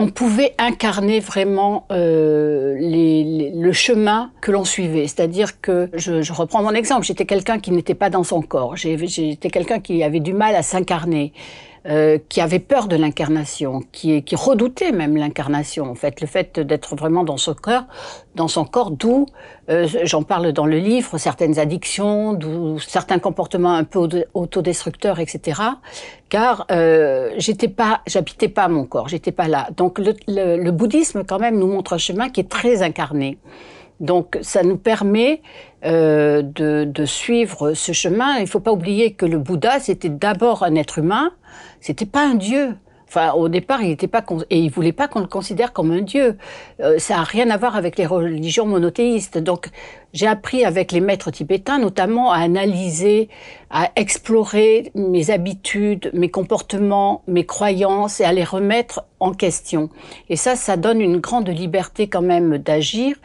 on 0.00 0.10
pouvait 0.10 0.54
incarner 0.58 1.18
vraiment 1.18 1.84
le 1.90 3.72
chemin 3.72 4.30
que 4.40 4.52
l'on 4.52 4.64
suivait. 4.64 5.08
C'est-à-dire 5.08 5.60
que, 5.60 5.90
je, 5.92 6.32
reprends 6.32 6.62
mon 6.62 6.70
exemple, 6.70 7.04
j'étais 7.04 7.26
quelqu'un 7.26 7.58
qui 7.58 7.72
n'était 7.72 7.96
pas 7.96 8.08
dans 8.08 8.22
son 8.22 8.40
corps, 8.40 8.76
j'étais 8.76 9.50
quelqu'un 9.50 9.80
qui 9.80 10.04
avait 10.04 10.20
du 10.20 10.34
mal 10.34 10.54
à 10.54 10.62
s'incarner. 10.62 11.32
Euh, 11.86 12.18
qui 12.28 12.40
avait 12.40 12.58
peur 12.58 12.88
de 12.88 12.96
l'incarnation, 12.96 13.82
qui, 13.92 14.22
qui, 14.24 14.34
redoutait 14.34 14.90
même 14.90 15.16
l'incarnation, 15.16 15.88
en 15.88 15.94
fait, 15.94 16.20
le 16.20 16.26
fait 16.26 16.58
d'être 16.58 16.96
vraiment 16.96 17.22
dans 17.22 17.36
son 17.36 17.54
cœur, 17.54 17.84
dans 18.34 18.48
son 18.48 18.64
corps, 18.64 18.90
d'où, 18.90 19.26
euh, 19.70 19.86
j'en 20.02 20.24
parle 20.24 20.52
dans 20.52 20.66
le 20.66 20.78
livre, 20.78 21.18
certaines 21.18 21.58
addictions, 21.58 22.32
d'où 22.32 22.80
certains 22.80 23.20
comportements 23.20 23.74
un 23.74 23.84
peu 23.84 24.08
autodestructeurs, 24.34 25.20
etc. 25.20 25.60
Car 26.28 26.66
euh, 26.72 27.30
j'étais 27.36 27.68
pas, 27.68 28.00
j'habitais 28.06 28.48
pas 28.48 28.66
mon 28.66 28.84
corps, 28.84 29.08
j'étais 29.08 29.32
pas 29.32 29.46
là. 29.46 29.68
Donc 29.76 30.00
le, 30.00 30.70
bouddhisme 30.72 31.22
quand 31.24 31.38
même 31.38 31.58
nous 31.58 31.68
montre 31.68 31.92
un 31.92 31.98
chemin 31.98 32.28
qui 32.28 32.40
est 32.40 32.50
très 32.50 32.82
incarné. 32.82 33.38
Donc 34.00 34.38
ça 34.42 34.62
nous 34.62 34.76
permet 34.76 35.42
euh, 35.84 36.42
de, 36.42 37.04
suivre 37.04 37.74
ce 37.74 37.92
chemin. 37.92 38.36
Il 38.38 38.42
ne 38.42 38.46
faut 38.46 38.60
pas 38.60 38.72
oublier 38.72 39.12
que 39.12 39.26
le 39.26 39.38
Bouddha, 39.38 39.80
c'était 39.80 40.08
d'abord 40.08 40.62
un 40.62 40.74
être 40.74 40.98
humain, 40.98 41.32
c'était 41.80 42.06
pas 42.06 42.26
un 42.26 42.34
dieu. 42.34 42.76
Enfin, 43.08 43.32
au 43.32 43.48
départ, 43.48 43.80
il 43.82 43.88
n'était 43.88 44.06
pas 44.06 44.22
et 44.50 44.58
il 44.58 44.70
voulait 44.70 44.92
pas 44.92 45.08
qu'on 45.08 45.20
le 45.20 45.26
considère 45.26 45.72
comme 45.72 45.90
un 45.92 46.02
dieu. 46.02 46.36
Euh, 46.80 46.98
ça 46.98 47.18
a 47.18 47.22
rien 47.22 47.48
à 47.48 47.56
voir 47.56 47.74
avec 47.74 47.96
les 47.96 48.04
religions 48.04 48.66
monothéistes. 48.66 49.38
Donc, 49.38 49.70
j'ai 50.12 50.26
appris 50.26 50.64
avec 50.64 50.92
les 50.92 51.00
maîtres 51.00 51.30
tibétains, 51.30 51.78
notamment, 51.78 52.32
à 52.32 52.38
analyser, 52.38 53.30
à 53.70 53.90
explorer 53.96 54.90
mes 54.94 55.30
habitudes, 55.30 56.10
mes 56.12 56.30
comportements, 56.30 57.22
mes 57.26 57.46
croyances 57.46 58.20
et 58.20 58.24
à 58.24 58.32
les 58.32 58.44
remettre 58.44 59.04
en 59.20 59.32
question. 59.32 59.88
Et 60.28 60.36
ça, 60.36 60.54
ça 60.54 60.76
donne 60.76 61.00
une 61.00 61.18
grande 61.18 61.48
liberté 61.48 62.08
quand 62.08 62.22
même 62.22 62.58
d'agir. 62.58 63.16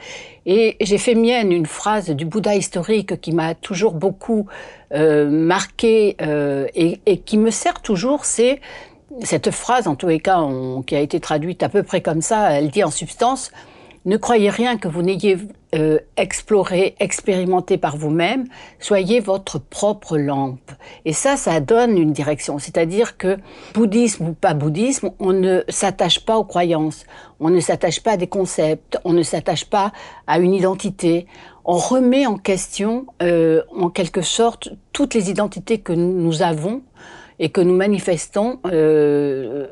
Et 0.45 0.77
j'ai 0.81 0.97
fait 0.97 1.15
mienne 1.15 1.51
une 1.51 1.65
phrase 1.65 2.09
du 2.09 2.25
Bouddha 2.25 2.55
historique 2.55 3.19
qui 3.19 3.33
m'a 3.33 3.53
toujours 3.53 3.93
beaucoup 3.93 4.47
euh, 4.93 5.29
marqué 5.29 6.17
euh, 6.21 6.67
et, 6.75 6.99
et 7.05 7.17
qui 7.19 7.37
me 7.37 7.49
sert 7.49 7.81
toujours, 7.81 8.25
c'est 8.25 8.59
cette 9.21 9.51
phrase, 9.51 9.87
en 9.87 9.95
tous 9.95 10.07
les 10.07 10.19
cas, 10.19 10.41
qui 10.85 10.95
a 10.95 10.99
été 10.99 11.19
traduite 11.19 11.63
à 11.63 11.69
peu 11.69 11.83
près 11.83 12.01
comme 12.01 12.21
ça, 12.21 12.51
elle 12.51 12.69
dit 12.69 12.83
en 12.83 12.91
substance, 12.91 13.51
Ne 14.05 14.17
croyez 14.17 14.49
rien 14.49 14.77
que 14.77 14.87
vous 14.87 15.01
n'ayez 15.01 15.37
euh, 15.75 15.97
exploré, 16.17 16.95
expérimenté 16.99 17.77
par 17.77 17.97
vous-même. 17.97 18.45
Soyez 18.79 19.19
votre 19.19 19.59
propre 19.59 20.17
lampe. 20.17 20.71
Et 21.05 21.13
ça, 21.13 21.35
ça 21.35 21.59
donne 21.59 21.97
une 21.97 22.13
direction. 22.13 22.59
C'est-à-dire 22.59 23.17
que 23.17 23.37
bouddhisme 23.73 24.27
ou 24.27 24.33
pas 24.33 24.53
bouddhisme, 24.53 25.09
on 25.19 25.33
ne 25.33 25.63
s'attache 25.69 26.19
pas 26.19 26.37
aux 26.37 26.43
croyances, 26.43 27.05
on 27.39 27.49
ne 27.49 27.59
s'attache 27.59 28.01
pas 28.01 28.11
à 28.11 28.17
des 28.17 28.27
concepts, 28.27 28.99
on 29.03 29.13
ne 29.13 29.23
s'attache 29.23 29.65
pas 29.65 29.91
à 30.27 30.37
une 30.37 30.53
identité. 30.53 31.25
On 31.65 31.77
remet 31.77 32.27
en 32.27 32.37
question, 32.37 33.07
euh, 33.23 33.63
en 33.75 33.89
quelque 33.89 34.21
sorte, 34.21 34.69
toutes 34.91 35.15
les 35.15 35.31
identités 35.31 35.79
que 35.79 35.93
nous 35.93 36.43
avons 36.43 36.83
et 37.39 37.49
que 37.49 37.61
nous 37.61 37.75
manifestons 37.75 38.59
euh, 38.65 39.67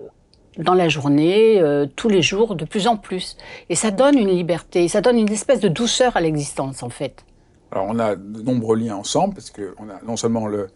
dans 0.57 0.73
la 0.73 0.89
journée, 0.89 1.59
euh, 1.59 1.85
tous 1.95 2.09
les 2.09 2.21
jours, 2.21 2.55
de 2.55 2.65
plus 2.65 2.87
en 2.87 2.97
plus. 2.97 3.37
Et 3.69 3.75
ça 3.75 3.91
donne 3.91 4.17
une 4.17 4.29
liberté, 4.29 4.87
ça 4.87 5.01
donne 5.01 5.17
une 5.17 5.31
espèce 5.31 5.59
de 5.59 5.67
douceur 5.67 6.17
à 6.17 6.21
l'existence, 6.21 6.83
en 6.83 6.89
fait. 6.89 7.25
Alors, 7.71 7.85
on 7.87 7.99
a 7.99 8.15
de 8.15 8.41
nombreux 8.41 8.77
liens 8.77 8.95
ensemble, 8.95 9.33
parce 9.33 9.49
qu'on 9.49 9.89
a 9.89 10.01
non 10.05 10.17
seulement 10.17 10.47
le, 10.47 10.67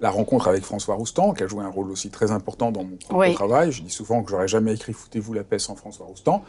la 0.00 0.10
rencontre 0.10 0.48
avec 0.48 0.62
François 0.62 0.94
Roustan, 0.94 1.32
qui 1.32 1.42
a 1.42 1.46
joué 1.46 1.64
un 1.64 1.68
rôle 1.68 1.90
aussi 1.90 2.10
très 2.10 2.30
important 2.30 2.70
dans 2.70 2.84
mon 2.84 2.96
travail. 3.32 3.72
Je 3.72 3.82
dis 3.82 3.90
souvent 3.90 4.22
que 4.22 4.30
j'aurais 4.30 4.48
jamais 4.48 4.74
écrit 4.74 4.92
Foutez-vous 4.92 5.32
la 5.32 5.44
paix 5.44 5.58
sans 5.58 5.74
François 5.74 6.06
Roustan. 6.06 6.44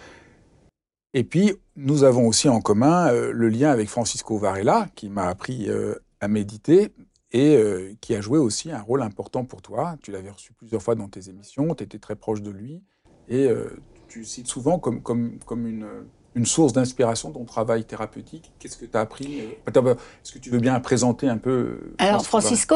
Et 1.13 1.23
puis, 1.23 1.53
nous 1.77 2.03
avons 2.03 2.27
aussi 2.27 2.49
en 2.49 2.59
commun 2.59 3.07
euh, 3.07 3.31
le 3.31 3.47
lien 3.47 3.71
avec 3.71 3.87
Francisco 3.87 4.37
Varela, 4.37 4.87
qui 4.95 5.09
m'a 5.09 5.27
appris 5.27 5.69
euh, 5.69 5.95
à 6.19 6.27
méditer, 6.27 6.91
et 7.35 7.57
euh, 7.57 7.93
qui 7.99 8.15
a 8.15 8.21
joué 8.21 8.39
aussi 8.39 8.71
un 8.71 8.81
rôle 8.81 9.01
important 9.01 9.43
pour 9.43 9.61
toi. 9.61 9.97
Tu 10.01 10.09
l'avais 10.11 10.29
reçu 10.29 10.53
plusieurs 10.53 10.81
fois 10.81 10.95
dans 10.95 11.09
tes 11.09 11.29
émissions, 11.29 11.75
tu 11.75 11.83
étais 11.83 11.99
très 11.99 12.15
proche 12.15 12.41
de 12.41 12.49
lui, 12.49 12.81
et 13.27 13.49
euh, 13.49 13.75
tu 14.07 14.23
cites 14.23 14.47
souvent 14.47 14.79
comme, 14.79 15.01
comme, 15.01 15.37
comme 15.45 15.67
une, 15.67 15.85
une 16.35 16.45
source 16.45 16.73
d'inspiration 16.73 17.31
ton 17.31 17.45
travail 17.45 17.85
thérapeutique 17.85 18.51
Qu'est-ce 18.59 18.77
que 18.77 18.85
tu 18.85 18.97
as 18.97 18.99
appris 18.99 19.41
euh, 19.41 19.93
Est-ce 20.23 20.33
que 20.33 20.39
tu 20.39 20.49
veux 20.49 20.59
bien 20.59 20.77
présenter 20.81 21.29
un 21.29 21.37
peu 21.37 21.49
euh, 21.49 21.95
Alors 21.97 22.25
Francisco, 22.25 22.75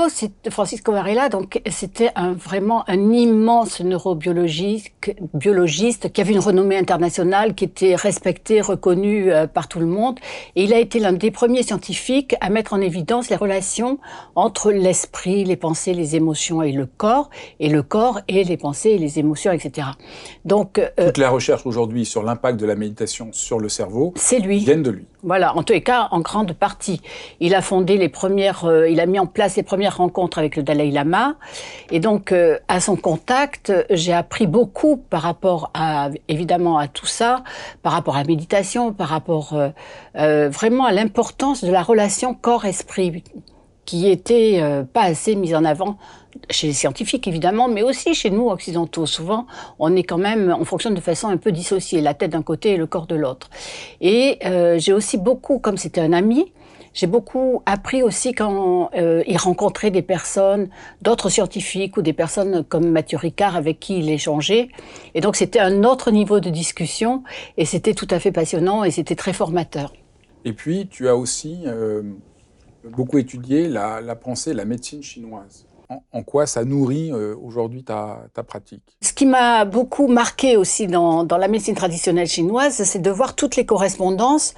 Francisco 0.50 0.92
Varela, 0.94 1.28
donc 1.28 1.62
c'était 1.70 2.12
un, 2.16 2.32
vraiment 2.32 2.90
un 2.90 3.12
immense 3.12 3.82
neurobiologiste 3.82 4.94
biologiste 5.34 6.12
qui 6.12 6.22
avait 6.22 6.34
une 6.34 6.40
renommée 6.40 6.78
internationale, 6.78 7.54
qui 7.54 7.66
était 7.66 7.96
respecté, 7.96 8.62
reconnu 8.62 9.32
euh, 9.32 9.46
par 9.46 9.68
tout 9.68 9.80
le 9.80 9.86
monde, 9.86 10.20
et 10.56 10.64
il 10.64 10.74
a 10.74 10.80
été 10.80 11.00
l'un 11.00 11.14
des 11.14 11.32
premiers 11.32 11.64
scientifiques 11.64 12.36
à 12.40 12.50
mettre 12.50 12.74
en 12.74 12.80
évidence 12.80 13.30
les 13.30 13.36
relations 13.36 14.00
entre 14.36 14.72
l'esprit, 14.72 15.44
les 15.44 15.58
pensées, 15.58 15.94
les 15.94 16.16
émotions 16.16 16.62
et 16.62 16.72
le 16.72 16.86
corps, 16.86 17.30
et 17.60 17.68
le 17.68 17.84
corps 17.84 18.22
et 18.30 18.46
les 18.46 18.58
pensées 18.58 18.92
et 18.92 18.98
les 18.98 19.20
émotions, 19.20 19.52
etc. 19.52 19.88
Donc 20.46 20.82
toute 20.98 21.18
la 21.18 21.30
recherche 21.30 21.66
aujourd'hui 21.66 22.06
sur 22.06 22.24
l'impact 22.24 22.60
de 22.60 22.66
la 22.66 22.76
méditation 22.76 23.32
sur 23.34 23.49
le 23.58 23.70
cerveau 23.70 24.14
c'est 24.16 24.40
lui. 24.40 24.60
viennent 24.60 24.84
de 24.84 24.92
lui. 24.92 25.06
Voilà, 25.24 25.56
en 25.58 25.64
tous 25.64 25.74
les 25.74 25.82
cas, 25.82 26.08
en 26.12 26.22
grande 26.22 26.54
partie. 26.54 27.02
Il 27.40 27.54
a 27.54 27.62
fondé 27.62 27.98
les 27.98 28.08
premières, 28.08 28.66
euh, 28.66 28.90
il 28.90 29.02
a 29.02 29.06
mis 29.06 29.20
en 29.20 29.26
place 29.26 29.58
les 29.58 29.64
premières 29.64 29.98
rencontres 29.98 30.38
avec 30.38 30.56
le 30.56 30.64
Dalai 30.64 30.92
Lama. 30.92 31.36
Et 31.92 32.00
donc, 32.00 32.32
euh, 32.32 32.58
à 32.70 32.80
son 32.80 32.96
contact, 32.96 33.74
j'ai 33.90 34.14
appris 34.14 34.48
beaucoup 34.48 34.96
par 34.98 35.22
rapport 35.24 35.72
à, 35.74 36.10
évidemment, 36.30 36.78
à 36.78 36.88
tout 36.88 37.06
ça, 37.06 37.44
par 37.82 37.92
rapport 37.94 38.16
à 38.16 38.20
la 38.20 38.28
méditation, 38.28 38.94
par 38.94 39.10
rapport 39.10 39.54
euh, 40.16 40.50
vraiment 40.50 40.86
à 40.86 40.94
l'importance 40.94 41.64
de 41.64 41.72
la 41.72 41.82
relation 41.82 42.34
corps-esprit 42.34 43.24
qui 43.90 44.08
était 44.08 44.62
pas 44.94 45.02
assez 45.02 45.36
mise 45.36 45.56
en 45.56 45.66
avant 45.66 45.98
chez 46.50 46.68
les 46.68 46.74
scientifiques 46.74 47.28
évidemment, 47.28 47.68
mais 47.68 47.82
aussi 47.82 48.14
chez 48.14 48.30
nous 48.30 48.50
occidentaux. 48.50 49.06
Souvent, 49.06 49.48
on 49.80 49.96
est 49.96 50.04
quand 50.04 50.20
même, 50.20 50.56
on 50.60 50.66
fonctionne 50.66 50.94
de 50.94 51.02
façon 51.02 51.28
un 51.28 51.38
peu 51.38 51.52
dissociée, 51.52 52.02
la 52.02 52.14
tête 52.14 52.32
d'un 52.32 52.44
côté 52.44 52.72
et 52.72 52.78
le 52.78 52.86
corps 52.86 53.08
de 53.08 53.16
l'autre. 53.16 53.50
Et 54.02 54.38
euh, 54.46 54.78
j'ai 54.78 54.94
aussi 54.94 55.18
beaucoup, 55.18 55.58
comme 55.60 55.78
c'était 55.78 56.02
un 56.02 56.14
ami, 56.14 56.52
j'ai 56.94 57.08
beaucoup 57.08 57.62
appris 57.66 58.04
aussi 58.04 58.34
quand 58.34 58.92
euh, 58.96 59.24
il 59.28 59.38
rencontrait 59.38 59.92
des 59.92 60.02
personnes, 60.02 60.70
d'autres 61.02 61.30
scientifiques 61.30 61.98
ou 61.98 62.02
des 62.04 62.14
personnes 62.14 62.64
comme 62.64 62.90
Mathieu 62.90 63.18
Ricard 63.18 63.56
avec 63.56 63.80
qui 63.80 64.00
il 64.00 64.10
échangeait. 64.10 64.70
Et 65.16 65.22
donc 65.22 65.36
c'était 65.36 65.60
un 65.60 65.84
autre 65.84 66.12
niveau 66.12 66.40
de 66.40 66.50
discussion 66.50 67.24
et 67.58 67.66
c'était 67.66 67.94
tout 67.96 68.08
à 68.12 68.20
fait 68.20 68.32
passionnant 68.32 68.84
et 68.84 68.92
c'était 68.92 69.16
très 69.16 69.34
formateur. 69.34 69.94
Et 70.46 70.54
puis 70.54 70.88
tu 70.88 71.08
as 71.08 71.16
aussi 71.16 71.60
euh, 71.66 72.02
beaucoup 72.84 73.18
étudié 73.18 73.68
la, 73.68 74.16
pensée, 74.16 74.54
la 74.54 74.66
médecine 74.66 75.04
chinoise 75.04 75.66
en, 76.12 76.22
quoi 76.22 76.46
ça 76.46 76.64
nourrit 76.66 77.12
euh, 77.12 77.36
aujourd'hui 77.42 77.84
ta, 77.84 78.30
pratique? 78.48 78.84
Ce 79.02 79.12
qui 79.12 79.26
m'a 79.26 79.66
beaucoup 79.66 80.08
marqué 80.08 80.56
aussi 80.56 80.86
dans, 80.86 81.26
la 81.26 81.48
médecine 81.48 81.76
traditionnelle 81.76 82.28
chinoise, 82.28 82.84
c'est 82.84 83.00
de 83.00 83.10
voir 83.10 83.36
toutes 83.36 83.56
les 83.56 83.66
correspondances 83.66 84.54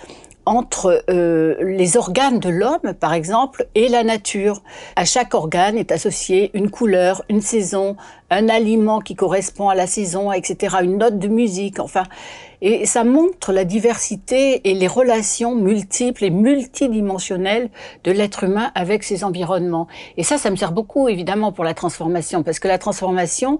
entre 0.45 1.03
euh, 1.09 1.55
les 1.61 1.97
organes 1.97 2.39
de 2.39 2.49
l'homme, 2.49 2.93
par 2.99 3.13
exemple, 3.13 3.67
et 3.75 3.87
la 3.87 4.03
nature. 4.03 4.61
À 4.95 5.05
chaque 5.05 5.33
organe 5.33 5.77
est 5.77 5.91
associée 5.91 6.49
une 6.53 6.69
couleur, 6.71 7.23
une 7.29 7.41
saison, 7.41 7.95
un 8.29 8.49
aliment 8.49 8.99
qui 8.99 9.15
correspond 9.15 9.69
à 9.69 9.75
la 9.75 9.87
saison, 9.87 10.31
etc., 10.31 10.77
une 10.81 10.97
note 10.97 11.19
de 11.19 11.27
musique, 11.27 11.79
enfin. 11.79 12.03
Et 12.61 12.85
ça 12.85 13.03
montre 13.03 13.51
la 13.51 13.65
diversité 13.65 14.69
et 14.69 14.73
les 14.75 14.87
relations 14.87 15.55
multiples 15.55 16.23
et 16.23 16.29
multidimensionnelles 16.29 17.69
de 18.03 18.11
l'être 18.11 18.43
humain 18.43 18.71
avec 18.75 19.03
ses 19.03 19.23
environnements. 19.23 19.87
Et 20.17 20.23
ça, 20.23 20.37
ça 20.37 20.51
me 20.51 20.55
sert 20.55 20.71
beaucoup, 20.71 21.07
évidemment, 21.07 21.51
pour 21.51 21.63
la 21.63 21.73
transformation, 21.73 22.43
parce 22.43 22.59
que 22.59 22.67
la 22.67 22.77
transformation, 22.77 23.59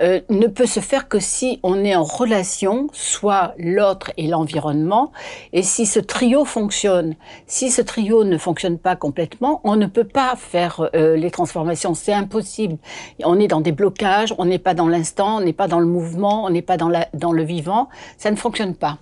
euh, 0.00 0.20
ne 0.30 0.46
peut 0.46 0.66
se 0.66 0.80
faire 0.80 1.08
que 1.08 1.18
si 1.18 1.60
on 1.62 1.84
est 1.84 1.94
en 1.94 2.02
relation, 2.02 2.88
soit 2.92 3.54
l'autre 3.58 4.10
et 4.16 4.26
l'environnement, 4.26 5.12
et 5.52 5.62
si 5.62 5.84
ce 5.84 6.00
trio 6.00 6.44
fonctionne. 6.44 7.14
Si 7.46 7.70
ce 7.70 7.82
trio 7.82 8.24
ne 8.24 8.38
fonctionne 8.38 8.78
pas 8.78 8.96
complètement, 8.96 9.60
on 9.64 9.76
ne 9.76 9.86
peut 9.86 10.04
pas 10.04 10.34
faire 10.36 10.88
euh, 10.94 11.16
les 11.16 11.30
transformations, 11.30 11.94
c'est 11.94 12.14
impossible. 12.14 12.78
On 13.22 13.38
est 13.38 13.48
dans 13.48 13.60
des 13.60 13.72
blocages, 13.72 14.34
on 14.38 14.46
n'est 14.46 14.58
pas 14.58 14.74
dans 14.74 14.88
l'instant, 14.88 15.36
on 15.36 15.40
n'est 15.40 15.52
pas 15.52 15.68
dans 15.68 15.80
le 15.80 15.86
mouvement, 15.86 16.44
on 16.44 16.50
n'est 16.50 16.62
pas 16.62 16.78
dans, 16.78 16.88
le 16.88 17.42
vivant, 17.42 17.88
ça 18.16 18.30
ne 18.30 18.36
fonctionne 18.36 18.74
pas. 18.74 18.98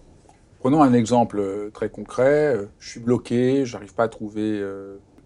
Prenons 0.59 0.83
un 0.83 0.93
exemple 0.93 1.39
euh, 1.39 1.71
très 1.71 1.89
concret. 1.89 2.57
Je 2.81 2.91
suis 2.91 3.01
bloqué, 3.01 3.65
j'arrive 3.65 3.95
pas 3.95 4.05
à 4.05 4.09
trouver 4.09 4.61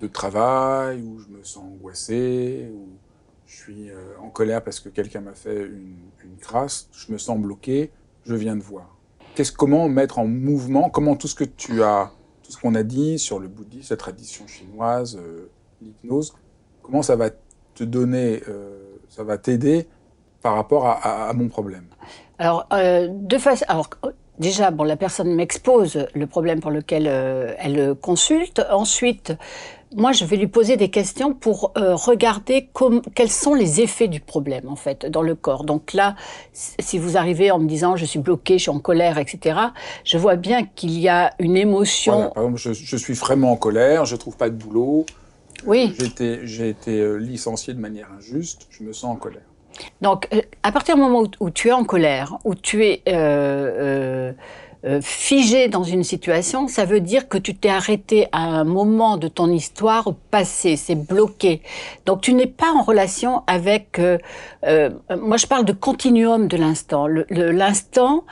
de 0.00 0.06
travail, 0.06 1.02
ou 1.02 1.18
je 1.18 1.28
me 1.28 1.42
sens 1.42 1.64
angoissé, 1.64 2.70
ou 2.72 2.88
je 3.54 3.60
suis 3.60 3.90
euh, 3.90 4.14
en 4.20 4.30
colère 4.30 4.62
parce 4.62 4.80
que 4.80 4.88
quelqu'un 4.88 5.20
m'a 5.20 5.34
fait 5.34 5.64
une, 5.64 5.96
une, 6.24 6.36
crasse, 6.40 6.88
je 6.92 7.12
me 7.12 7.18
sens 7.18 7.38
bloqué, 7.38 7.92
je 8.24 8.34
viens 8.34 8.56
de 8.56 8.62
voir. 8.62 8.96
Comment 9.56 9.88
mettre 9.88 10.18
en 10.18 10.26
mouvement, 10.26 10.90
comment 10.90 11.14
tout 11.16 11.28
ce 11.28 11.34
que 11.34 11.44
tu 11.44 11.82
as, 11.82 12.10
tout 12.42 12.52
ce 12.52 12.58
qu'on 12.58 12.74
a 12.74 12.82
dit 12.82 13.18
sur 13.18 13.38
le 13.38 13.48
bouddhisme, 13.48 13.92
la 13.92 13.96
tradition 13.96 14.46
chinoise, 14.46 15.16
euh, 15.16 15.50
l'hypnose, 15.82 16.34
comment 16.82 17.02
ça 17.02 17.16
va 17.16 17.30
te 17.74 17.84
donner, 17.84 18.42
euh, 18.48 18.76
ça 19.08 19.22
va 19.22 19.38
t'aider 19.38 19.86
par 20.42 20.54
rapport 20.54 20.86
à, 20.86 21.32
mon 21.32 21.48
problème? 21.48 21.86
Alors, 22.38 22.66
alors 22.70 23.90
déjà, 24.38 24.70
bon, 24.70 24.84
la 24.84 24.96
personne 24.96 25.34
m'expose 25.34 26.06
le 26.14 26.26
problème 26.26 26.60
pour 26.60 26.70
lequel 26.70 27.06
elle 27.06 27.94
consulte. 27.94 28.60
Ensuite, 28.70 29.32
moi, 29.94 30.12
je 30.12 30.24
vais 30.24 30.36
lui 30.36 30.46
poser 30.46 30.76
des 30.76 30.90
questions 30.90 31.34
pour 31.34 31.72
euh, 31.76 31.94
regarder 31.94 32.68
quels 33.14 33.30
sont 33.30 33.54
les 33.54 33.80
effets 33.80 34.08
du 34.08 34.20
problème, 34.20 34.68
en 34.68 34.76
fait, 34.76 35.06
dans 35.06 35.22
le 35.22 35.34
corps. 35.34 35.64
Donc 35.64 35.92
là, 35.92 36.16
si 36.52 36.98
vous 36.98 37.16
arrivez 37.16 37.50
en 37.50 37.58
me 37.58 37.68
disant 37.68 37.96
je 37.96 38.04
suis 38.04 38.18
bloqué, 38.18 38.58
je 38.58 38.62
suis 38.64 38.70
en 38.70 38.80
colère, 38.80 39.18
etc., 39.18 39.58
je 40.04 40.18
vois 40.18 40.36
bien 40.36 40.64
qu'il 40.64 40.98
y 40.98 41.08
a 41.08 41.32
une 41.38 41.56
émotion. 41.56 42.30
par 42.34 42.44
exemple, 42.44 42.74
je, 42.74 42.96
suis 42.96 43.14
vraiment 43.14 43.52
en 43.52 43.56
colère, 43.56 44.04
je 44.04 44.16
trouve 44.16 44.36
pas 44.36 44.50
de 44.50 44.54
boulot. 44.54 45.06
Oui. 45.66 45.94
J'ai 46.42 46.68
été 46.68 47.00
euh, 47.00 47.16
licencié 47.16 47.72
de 47.72 47.80
manière 47.80 48.08
injuste, 48.18 48.66
je 48.70 48.82
me 48.82 48.92
sens 48.92 49.12
en 49.12 49.16
colère. 49.16 49.42
Donc, 50.00 50.28
euh, 50.32 50.40
à 50.62 50.72
partir 50.72 50.94
du 50.94 51.00
moment 51.00 51.24
où, 51.40 51.50
tu 51.50 51.68
es 51.68 51.72
en 51.72 51.84
colère, 51.84 52.38
où 52.44 52.54
tu 52.54 52.84
es 52.84 53.02
euh, 53.08 54.32
figé 55.00 55.68
dans 55.68 55.82
une 55.82 56.04
situation, 56.04 56.68
ça 56.68 56.84
veut 56.84 57.00
dire 57.00 57.28
que 57.28 57.38
tu 57.38 57.54
t'es 57.54 57.70
arrêté 57.70 58.26
à 58.32 58.42
un 58.42 58.64
moment 58.64 59.16
de 59.16 59.28
ton 59.28 59.50
histoire 59.50 60.12
passé, 60.30 60.76
c'est 60.76 60.94
bloqué. 60.94 61.62
Donc 62.06 62.20
tu 62.20 62.34
n'es 62.34 62.46
pas 62.46 62.70
en 62.70 62.82
relation 62.82 63.42
avec... 63.46 63.98
Euh, 63.98 64.18
euh, 64.66 64.90
moi 65.20 65.36
je 65.36 65.46
parle 65.46 65.64
de 65.64 65.72
continuum 65.72 66.48
de 66.48 66.56
l'instant. 66.56 67.06
L'instant 67.30 68.24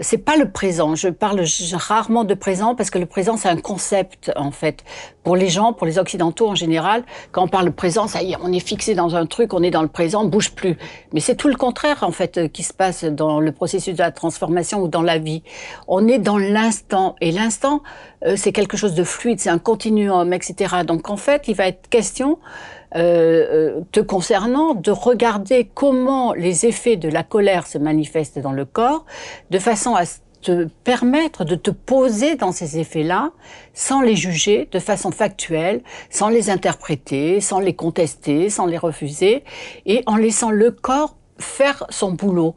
c'est 0.00 0.18
pas 0.18 0.36
le 0.36 0.50
présent. 0.50 0.94
Je 0.94 1.08
parle 1.08 1.42
rarement 1.72 2.24
de 2.24 2.34
présent 2.34 2.74
parce 2.74 2.90
que 2.90 2.98
le 2.98 3.06
présent 3.06 3.36
c'est 3.36 3.48
un 3.48 3.56
concept 3.56 4.32
en 4.36 4.50
fait 4.50 4.84
pour 5.22 5.36
les 5.36 5.48
gens, 5.48 5.72
pour 5.72 5.86
les 5.86 5.98
occidentaux 5.98 6.48
en 6.48 6.54
général. 6.54 7.04
Quand 7.32 7.42
on 7.42 7.48
parle 7.48 7.72
présent, 7.72 8.06
ça 8.06 8.22
y 8.22 8.32
est, 8.32 8.36
on 8.42 8.52
est 8.52 8.60
fixé 8.60 8.94
dans 8.94 9.16
un 9.16 9.26
truc, 9.26 9.54
on 9.54 9.62
est 9.62 9.70
dans 9.70 9.82
le 9.82 9.88
présent, 9.88 10.22
on 10.24 10.28
bouge 10.28 10.52
plus. 10.52 10.76
Mais 11.12 11.20
c'est 11.20 11.34
tout 11.34 11.48
le 11.48 11.56
contraire 11.56 12.02
en 12.02 12.12
fait 12.12 12.52
qui 12.52 12.62
se 12.62 12.72
passe 12.72 13.04
dans 13.04 13.40
le 13.40 13.52
processus 13.52 13.94
de 13.94 14.02
la 14.02 14.12
transformation 14.12 14.82
ou 14.82 14.88
dans 14.88 15.02
la 15.02 15.18
vie. 15.18 15.42
On 15.88 16.06
est 16.08 16.18
dans 16.18 16.38
l'instant 16.38 17.16
et 17.20 17.32
l'instant 17.32 17.82
euh, 18.24 18.34
c'est 18.36 18.52
quelque 18.52 18.76
chose 18.76 18.94
de 18.94 19.04
fluide, 19.04 19.40
c'est 19.40 19.50
un 19.50 19.58
continuum, 19.58 20.32
etc. 20.32 20.76
Donc 20.86 21.10
en 21.10 21.16
fait, 21.16 21.48
il 21.48 21.54
va 21.54 21.68
être 21.68 21.88
question 21.88 22.38
euh, 22.96 23.76
euh, 23.78 23.80
te 23.92 24.00
concernant, 24.00 24.74
de 24.74 24.90
regarder 24.90 25.68
comment 25.74 26.32
les 26.32 26.64
effets 26.64 26.96
de 26.96 27.08
la 27.08 27.22
colère 27.22 27.66
se 27.66 27.76
manifestent 27.76 28.38
dans 28.38 28.52
le 28.52 28.64
corps, 28.64 29.04
de 29.50 29.58
façon 29.58 29.94
à 29.94 30.04
te 30.40 30.66
permettre 30.84 31.44
de 31.44 31.56
te 31.56 31.70
poser 31.70 32.36
dans 32.36 32.52
ces 32.52 32.78
effets-là 32.78 33.32
sans 33.74 34.00
les 34.00 34.16
juger 34.16 34.68
de 34.72 34.78
façon 34.78 35.10
factuelle, 35.10 35.82
sans 36.08 36.28
les 36.28 36.48
interpréter, 36.48 37.42
sans 37.42 37.58
les 37.58 37.74
contester, 37.74 38.48
sans 38.48 38.64
les 38.64 38.78
refuser, 38.78 39.44
et 39.84 40.02
en 40.06 40.16
laissant 40.16 40.50
le 40.50 40.70
corps 40.70 41.16
faire 41.38 41.84
son 41.90 42.12
boulot. 42.12 42.54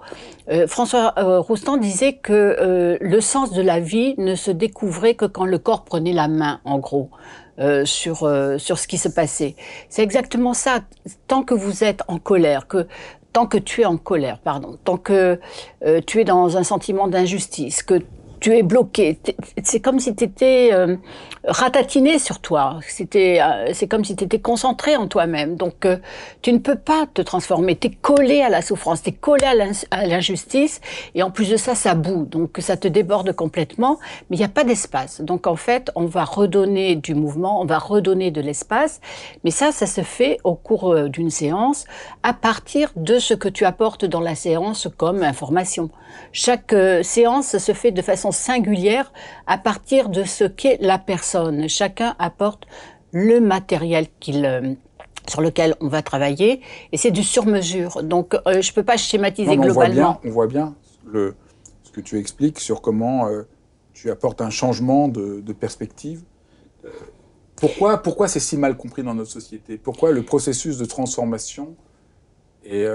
Euh, 0.50 0.68
François 0.68 1.16
euh, 1.18 1.42
Roustan 1.42 1.76
disait 1.76 2.14
que 2.14 2.98
le 3.02 3.22
sens 3.22 3.52
de 3.52 3.62
la 3.62 3.82
vie 3.82 4.16
ne 4.18 4.36
se 4.36 4.52
découvrait 4.52 5.16
que 5.16 5.26
quand 5.26 5.46
le 5.46 5.58
corps 5.58 5.84
prenait 5.84 6.14
la 6.14 6.30
main, 6.30 6.62
en 6.64 6.80
gros, 6.80 7.10
sur 7.86 8.30
sur 8.58 8.80
ce 8.80 8.88
qui 8.88 8.98
se 8.98 9.10
passait. 9.10 9.56
C'est 9.90 10.04
exactement 10.04 10.54
ça. 10.54 10.82
Tant 11.28 11.44
que 11.44 11.54
vous 11.54 11.84
êtes 11.84 12.02
en 12.08 12.18
colère, 12.18 12.68
que 12.68 12.88
tant 13.34 13.46
que 13.46 13.58
tu 13.58 13.82
es 13.82 13.86
en 13.86 13.98
colère, 13.98 14.40
pardon, 14.40 14.78
tant 14.84 14.98
que 14.98 15.40
tu 16.08 16.22
es 16.22 16.24
dans 16.24 16.58
un 16.58 16.64
sentiment 16.64 17.08
d'injustice, 17.08 17.84
que 17.84 18.02
tu 18.40 18.56
es 18.56 18.64
bloqué. 18.64 19.20
C'est 19.64 19.80
comme 19.80 20.00
si 20.00 20.16
tu 20.16 20.24
étais 20.24 20.70
euh, 20.74 20.96
ratatiné 21.44 22.20
sur 22.20 22.40
toi. 22.40 22.80
C'était, 22.88 23.40
euh, 23.42 23.72
c'est 23.74 23.88
comme 23.88 24.06
si 24.06 24.16
tu 24.16 24.24
étais 24.24 24.40
concentré 24.40 24.96
en 24.96 25.08
toi-même. 25.08 25.56
Donc, 25.56 25.86
euh, 25.86 25.98
tu 26.42 26.54
ne 26.54 26.60
peux 26.60 26.78
pas 26.78 27.06
te 27.14 27.22
transformer. 27.22 27.76
Tu 27.76 27.88
es 27.88 27.92
collé 27.92 28.42
à 28.42 28.50
la 28.50 28.62
souffrance, 28.62 29.04
tu 29.04 29.10
es 29.10 29.14
collé 29.14 29.46
à 29.92 30.06
l'injustice. 30.06 30.82
Et 31.16 31.24
en 31.24 31.32
plus 31.32 31.50
de 31.50 31.58
ça, 31.58 31.76
ça 31.76 31.96
boue. 31.96 32.26
Donc, 32.26 32.58
ça 32.60 32.78
te 32.78 32.88
déborde 32.88 33.32
complètement. 33.34 34.00
Mais 34.30 34.38
il 34.38 34.40
n'y 34.40 34.46
a 34.46 34.50
pas 34.50 34.64
d'espace. 34.64 35.22
Donc, 35.22 35.48
en 35.48 35.56
fait, 35.56 35.92
on 35.96 36.06
va 36.06 36.24
redonner 36.24 36.96
du 36.96 37.16
mouvement, 37.16 37.62
on 37.62 37.66
va 37.66 37.78
redonner 37.78 38.32
de 38.32 38.42
l'espace. 38.42 39.02
Mais 39.44 39.52
ça, 39.52 39.72
ça 39.72 39.86
se 39.86 40.02
fait 40.02 40.38
au 40.44 40.56
cours 40.56 40.96
d'une 41.10 41.30
séance 41.30 41.86
à 42.24 42.34
partir 42.34 42.92
de 42.96 43.20
ce 43.20 43.34
que 43.34 43.50
tu 43.50 43.66
apportes 43.66 44.06
dans 44.06 44.22
la 44.22 44.36
séance 44.36 44.88
comme 44.98 45.24
information. 45.24 45.90
Chaque 46.32 46.76
séance 47.04 47.58
se 47.58 47.74
fait 47.74 47.92
de 47.92 48.02
façon 48.02 48.29
singulière 48.32 49.12
à 49.48 49.58
partir 49.58 50.10
de 50.10 50.24
ce 50.24 50.44
qu'est 50.44 50.78
la 50.82 50.98
personne. 50.98 51.68
Chacun 51.68 52.16
apporte 52.20 52.66
le 53.12 53.40
matériel 53.40 54.08
qu'il 54.20 54.46
euh, 54.46 54.74
sur 55.28 55.42
lequel 55.42 55.76
on 55.80 55.88
va 55.88 56.02
travailler, 56.02 56.62
et 56.92 56.98
c'est 56.98 57.12
du 57.12 57.24
sur-mesure. 57.24 58.02
Donc, 58.04 58.34
euh, 58.34 58.62
je 58.62 58.72
ne 58.72 58.74
peux 58.74 58.84
pas 58.84 58.98
schématiser 58.98 59.58
globalement. 59.58 60.20
On 60.24 60.30
voit 60.30 60.48
bien, 60.48 60.76
le, 61.06 61.36
ce 61.84 61.92
que 61.92 62.02
tu 62.02 62.18
expliques 62.18 62.60
sur 62.60 62.82
comment 62.82 63.28
euh, 63.28 63.44
tu 63.94 64.10
apportes 64.10 64.42
un 64.42 64.50
changement 64.50 65.08
de, 65.08 65.54
perspective. 65.54 66.24
pourquoi, 67.56 68.02
pourquoi 68.02 68.28
c'est 68.28 68.40
si 68.40 68.58
mal 68.58 68.76
compris 68.76 69.04
dans 69.04 69.14
notre 69.14 69.30
société? 69.30 69.78
Pourquoi 69.78 70.12
le 70.12 70.24
processus 70.24 70.78
de 70.78 70.86
transformation 70.86 71.76
est, 72.64 72.88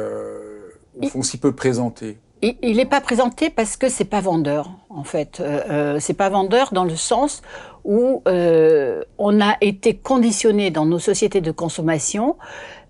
au 1.01 1.07
fond, 1.07 1.23
si 1.23 1.39
peu 1.39 1.53
présenté? 1.53 2.19
Il 2.63 2.77
n'est 2.77 2.85
pas 2.85 3.01
présenté 3.01 3.51
parce 3.51 3.77
que 3.77 3.89
c'est 3.89 4.05
pas 4.05 4.21
vendeur, 4.21 4.71
en 4.91 5.05
fait. 5.05 5.41
Euh, 5.41 5.63
euh, 5.71 5.99
c'est 6.01 6.15
pas 6.15 6.29
vendeur 6.29 6.73
dans 6.73 6.85
le 6.85 6.97
sens 6.97 7.43
où 7.85 8.23
euh, 8.27 9.03
on 9.19 9.41
a 9.41 9.57
été 9.61 9.97
conditionné 9.97 10.71
dans 10.71 10.87
nos 10.87 10.99
sociétés 10.99 11.41
de 11.41 11.51
consommation. 11.51 12.37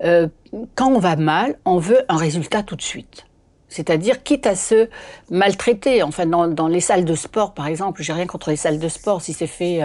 quand 0.01 0.89
on 0.89 0.99
va 0.99 1.17
mal, 1.17 1.57
on 1.65 1.79
veut 1.79 2.05
un 2.09 2.17
résultat 2.17 2.63
tout 2.63 2.77
de 2.77 2.83
suite. 2.83 3.27
C'est-à-dire, 3.69 4.23
quitte 4.23 4.47
à 4.47 4.55
se 4.55 4.89
maltraiter, 5.31 6.05
enfin 6.05 6.27
dans, 6.27 6.69
les 6.69 6.81
salles 6.81 7.05
de 7.05 7.15
sport, 7.17 7.55
par 7.55 7.67
exemple, 7.67 8.03
j'ai 8.03 8.13
rien 8.13 8.27
contre 8.27 8.51
les 8.51 8.57
salles 8.57 8.79
de 8.79 8.89
sport 8.89 9.21
si 9.21 9.33
c'est 9.33 9.49
fait 9.49 9.81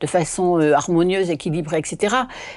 de 0.00 0.06
façon 0.06 0.58
harmonieuse, 0.58 1.28
équilibrée, 1.28 1.78
etc. 1.78 2.16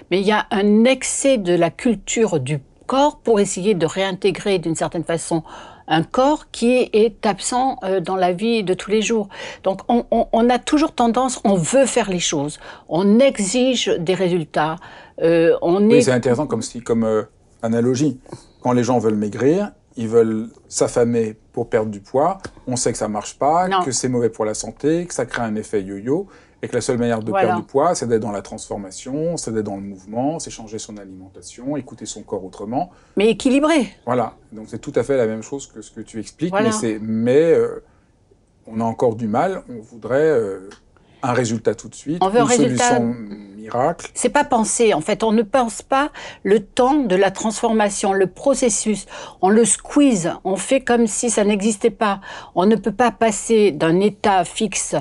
Mais 0.10 0.22
il 0.22 0.28
y 0.28 0.32
a 0.32 0.46
un 0.52 0.86
excès 0.86 1.38
de 1.38 1.54
la 1.54 1.70
culture 1.70 2.40
du 2.40 2.60
corps 2.86 3.20
pour 3.20 3.40
essayer 3.42 3.76
de 3.76 3.86
réintégrer 3.86 4.58
d'une 4.58 4.76
certaine 4.76 5.04
façon 5.04 5.44
un 5.90 6.04
corps 6.04 6.52
qui 6.52 6.90
est 6.94 7.26
absent 7.26 7.78
euh, 7.84 8.00
dans 8.00 8.16
la 8.16 8.32
vie 8.32 8.64
de 8.64 8.74
tous 8.74 8.92
les 8.92 9.02
jours. 9.02 9.28
Donc 9.64 9.82
on, 9.90 10.50
a 10.50 10.60
toujours 10.60 10.94
tendance, 10.94 11.42
on 11.44 11.56
veut 11.56 11.86
faire 11.86 12.10
les 12.10 12.20
choses, 12.20 12.60
on 12.88 13.20
exige 13.20 13.88
des 14.00 14.14
résultats. 14.14 14.78
Euh, 15.22 15.58
on 15.62 15.84
oui, 15.90 16.02
c'est 16.02 16.12
intéressant 16.12 16.48
comme, 16.48 16.62
si, 16.62 16.82
comme 16.82 17.04
euh, 17.04 17.24
analogie. 17.62 18.20
Quand 18.62 18.72
les 18.72 18.84
gens 18.84 19.00
veulent 19.00 19.16
maigrir, 19.16 19.72
ils 19.98 20.08
veulent 20.08 20.50
s'affamer 20.70 21.36
pour 21.52 21.70
perdre 21.70 21.92
du 21.92 22.00
poids. 22.00 22.38
On 22.68 22.76
sait 22.76 22.92
que 22.92 22.98
ça 22.98 23.08
marche 23.08 23.38
pas, 23.38 23.68
que 23.84 23.92
c'est 23.92 24.08
mauvais 24.08 24.30
pour 24.30 24.46
la 24.46 24.54
santé, 24.54 25.06
que 25.06 25.14
ça 25.14 25.26
crée 25.26 25.42
un 25.42 25.56
effet 25.56 25.82
yo-yo 25.82 26.28
et 26.62 26.68
que 26.68 26.76
la 26.76 26.82
seule 26.82 26.98
manière 26.98 27.22
de 27.22 27.32
perdre 27.32 27.62
du 27.62 27.66
poids, 27.66 27.96
c'est 27.96 28.08
d'être 28.08 28.22
dans 28.22 28.32
la 28.32 28.42
transformation, 28.42 29.38
c'est 29.38 29.54
d'être 29.54 29.66
dans 29.66 29.78
le 29.78 29.82
mouvement, 29.82 30.40
c'est 30.40 30.52
changer 30.52 30.80
son 30.80 30.98
alimentation, 30.98 31.78
écouter 31.78 32.06
son 32.06 32.24
corps 32.24 32.44
autrement. 32.44 32.92
Mais 33.16 33.30
équilibré. 33.30 33.94
Voilà, 34.06 34.36
donc 34.52 34.68
c'est 34.70 34.80
tout 34.80 34.94
à 34.96 35.04
fait 35.04 35.18
la 35.18 35.26
même 35.26 35.42
chose 35.42 35.68
que 35.68 35.82
ce 35.82 35.92
que 35.92 36.02
tu 36.02 36.20
expliques, 36.20 36.54
mais, 36.54 37.00
mais 37.02 37.54
euh, 37.54 37.84
on 38.68 38.80
a 38.80 38.84
encore 38.84 39.16
du 39.16 39.28
mal, 39.28 39.64
on 39.70 39.82
voudrait 39.82 40.30
euh, 40.30 40.70
un 41.24 41.34
résultat 41.34 41.76
tout 41.76 41.90
de 41.90 41.96
suite, 41.96 42.22
on 42.22 42.30
veut 42.30 42.40
une 42.40 42.46
un 42.46 42.50
solution 42.50 43.16
miracle. 43.56 44.10
C'est 44.14 44.30
pas 44.30 44.44
penser, 44.44 44.94
en 44.94 45.02
fait, 45.02 45.24
on 45.24 45.32
ne 45.32 45.44
pense 45.44 45.82
pas 45.82 46.12
le 46.44 46.60
temps 46.60 46.96
de 46.96 47.16
la 47.16 47.32
transformation, 47.32 48.14
le 48.14 48.28
processus. 48.28 49.06
On 49.42 49.50
le 49.50 49.66
squeeze, 49.66 50.32
on 50.44 50.56
fait 50.56 50.82
comme 50.82 51.08
si 51.08 51.30
ça 51.30 51.44
n'existait 51.44 51.90
pas. 51.90 52.22
On 52.56 52.66
ne 52.66 52.76
peut 52.76 52.94
pas 52.94 53.12
passer 53.12 53.72
d'un 53.72 54.00
état 54.00 54.44
fixe 54.46 54.96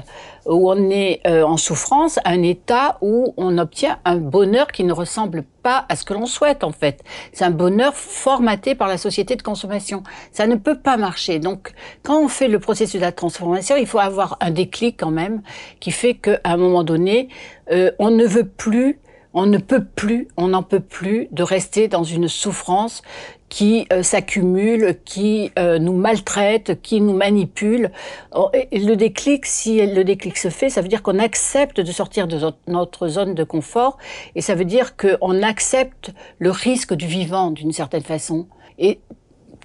où 0.49 0.71
on 0.71 0.91
est 0.91 1.21
euh, 1.27 1.43
en 1.43 1.57
souffrance 1.57 2.19
un 2.25 2.43
état 2.43 2.99
où 3.03 3.35
on 3.37 3.59
obtient 3.59 3.99
un 4.05 4.17
bonheur 4.17 4.69
qui 4.69 4.83
ne 4.85 4.93
ressemble 4.93 5.45
pas 5.63 5.85
à 5.89 5.97
ce 5.97 6.05
que 6.05 6.15
l'on 6.15 6.27
souhaite 6.27 6.65
en 6.65 6.73
fait. 6.73 7.03
C'est 7.33 7.45
un 7.45 7.51
bonheur 7.51 7.95
formaté 7.95 8.75
par 8.75 8.89
la 8.89 8.99
société 8.99 9.37
de 9.37 9.43
consommation. 9.43 10.03
Ça 10.33 10.47
ne 10.47 10.57
peut 10.57 10.79
pas 10.79 10.97
marcher. 10.97 11.39
Donc 11.39 11.73
quand 12.03 12.21
on 12.21 12.29
fait 12.29 12.49
le 12.49 12.59
processus 12.59 12.99
de 12.99 13.05
la 13.05 13.13
transformation, 13.13 13.77
il 13.77 13.87
faut 13.87 13.99
avoir 13.99 14.37
un 14.41 14.51
déclic 14.51 14.97
quand 14.99 15.11
même 15.11 15.43
qui 15.81 15.91
fait 15.91 16.15
qu'à 16.15 16.41
un 16.45 16.57
moment 16.57 16.83
donné, 16.83 17.29
euh, 17.71 17.91
on 17.99 18.11
ne 18.11 18.25
veut 18.25 18.49
plus 18.49 18.99
on 19.39 19.47
ne 19.47 19.59
peut 19.59 19.85
plus, 19.85 20.27
on 20.37 20.49
n'en 20.49 20.65
peut 20.65 20.81
plus 20.81 21.29
de 21.31 21.45
rester 21.45 21.87
dans 21.87 22.03
une 22.03 22.27
souffrance 22.27 23.03
qui 23.49 23.87
euh, 23.93 24.03
s'accumule, 24.03 24.99
qui 25.05 25.53
euh, 25.61 25.79
nous 25.79 25.93
maltraite, 25.93 26.83
qui 26.83 27.01
nous 27.01 27.15
manipule. 27.15 27.93
Oh, 28.35 28.51
le 28.73 28.95
déclic, 28.97 29.47
si 29.47 29.87
le 29.87 30.03
déclic 30.03 30.37
se 30.37 30.51
fait, 30.51 30.71
ça 30.71 30.83
veut 30.83 30.89
dire 30.89 31.05
qu'on 31.05 31.21
accepte 31.21 31.81
de 31.81 31.93
sortir 31.93 32.27
de 32.27 32.37
notre 32.67 33.07
zone 33.07 33.35
de 33.35 33.45
confort, 33.45 33.99
et 34.35 34.41
ça 34.41 34.57
veut 34.57 34.65
dire 34.65 34.97
qu'on 34.97 35.41
accepte 35.45 36.13
le 36.41 36.51
risque 36.51 36.95
du 36.95 37.07
vivant 37.07 37.53
d'une 37.53 37.73
certaine 37.73 38.03
façon. 38.03 38.49
Et 38.81 38.99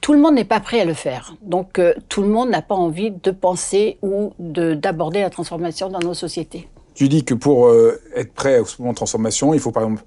tout 0.02 0.14
le 0.14 0.20
monde 0.20 0.36
n'est 0.36 0.46
pas 0.46 0.60
prêt 0.60 0.82
à 0.82 0.86
le 0.86 0.94
faire. 0.94 1.34
Donc 1.42 1.80
euh, 1.80 1.96
tout 2.10 2.22
le 2.22 2.28
monde 2.28 2.50
n'a 2.52 2.62
pas 2.62 2.76
envie 2.76 3.10
de 3.10 3.32
penser 3.32 3.98
ou 4.04 4.34
d'aborder 4.38 5.22
la 5.22 5.32
transformation 5.32 5.90
dans 5.90 6.00
nos 6.00 6.14
sociétés. 6.14 6.68
Tu 6.94 7.10
dis 7.10 7.24
que 7.26 7.34
pour 7.34 7.74
être 8.16 8.34
prêt 8.34 8.60
au 8.60 8.66
moment 8.80 8.92
de 8.92 8.96
transformation, 8.96 9.54
il 9.54 9.60
faut 9.60 9.72
par 9.72 9.84
exemple 9.84 10.04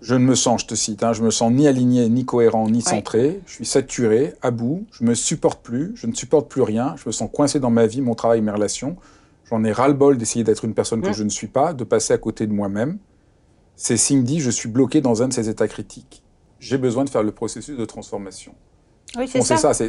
je 0.00 0.14
ne 0.14 0.24
me 0.24 0.34
sens, 0.34 0.62
je 0.62 0.66
te 0.66 0.74
cite, 0.74 1.02
hein, 1.02 1.12
je 1.12 1.22
me 1.22 1.30
sens 1.30 1.50
ni 1.52 1.66
aligné, 1.66 2.08
ni 2.08 2.24
cohérent, 2.24 2.68
ni 2.68 2.82
centré. 2.82 3.40
Je 3.46 3.52
suis 3.54 3.66
saturé, 3.66 4.34
à 4.42 4.50
bout. 4.50 4.86
Je 4.92 5.04
me 5.04 5.14
supporte 5.14 5.62
plus. 5.62 5.92
Je 5.96 6.06
ne 6.06 6.14
supporte 6.14 6.48
plus 6.48 6.62
rien. 6.62 6.94
Je 6.96 7.04
me 7.06 7.12
sens 7.12 7.30
coincé 7.32 7.60
dans 7.60 7.70
ma 7.70 7.86
vie, 7.86 8.02
mon 8.02 8.14
travail, 8.14 8.40
mes 8.42 8.50
relations. 8.50 8.96
J'en 9.50 9.64
ai 9.64 9.72
ras-le-bol 9.72 10.18
d'essayer 10.18 10.44
d'être 10.44 10.64
une 10.64 10.74
personne 10.74 11.00
que 11.00 11.12
je 11.12 11.22
ne 11.22 11.28
suis 11.28 11.46
pas, 11.46 11.72
de 11.72 11.84
passer 11.84 12.12
à 12.12 12.18
côté 12.18 12.46
de 12.46 12.52
moi-même. 12.52 12.98
C'est 13.74 13.96
signe 13.96 14.22
dit, 14.22 14.40
je 14.40 14.50
suis 14.50 14.68
bloqué 14.68 15.00
dans 15.00 15.22
un 15.22 15.28
de 15.28 15.32
ces 15.32 15.48
états 15.48 15.68
critiques. 15.68 16.22
J'ai 16.58 16.78
besoin 16.78 17.04
de 17.04 17.10
faire 17.10 17.22
le 17.22 17.32
processus 17.32 17.76
de 17.76 17.84
transformation. 17.84 18.54
Oui, 19.16 19.28
c'est 19.28 19.42
ça. 19.42 19.56
ça 19.56 19.84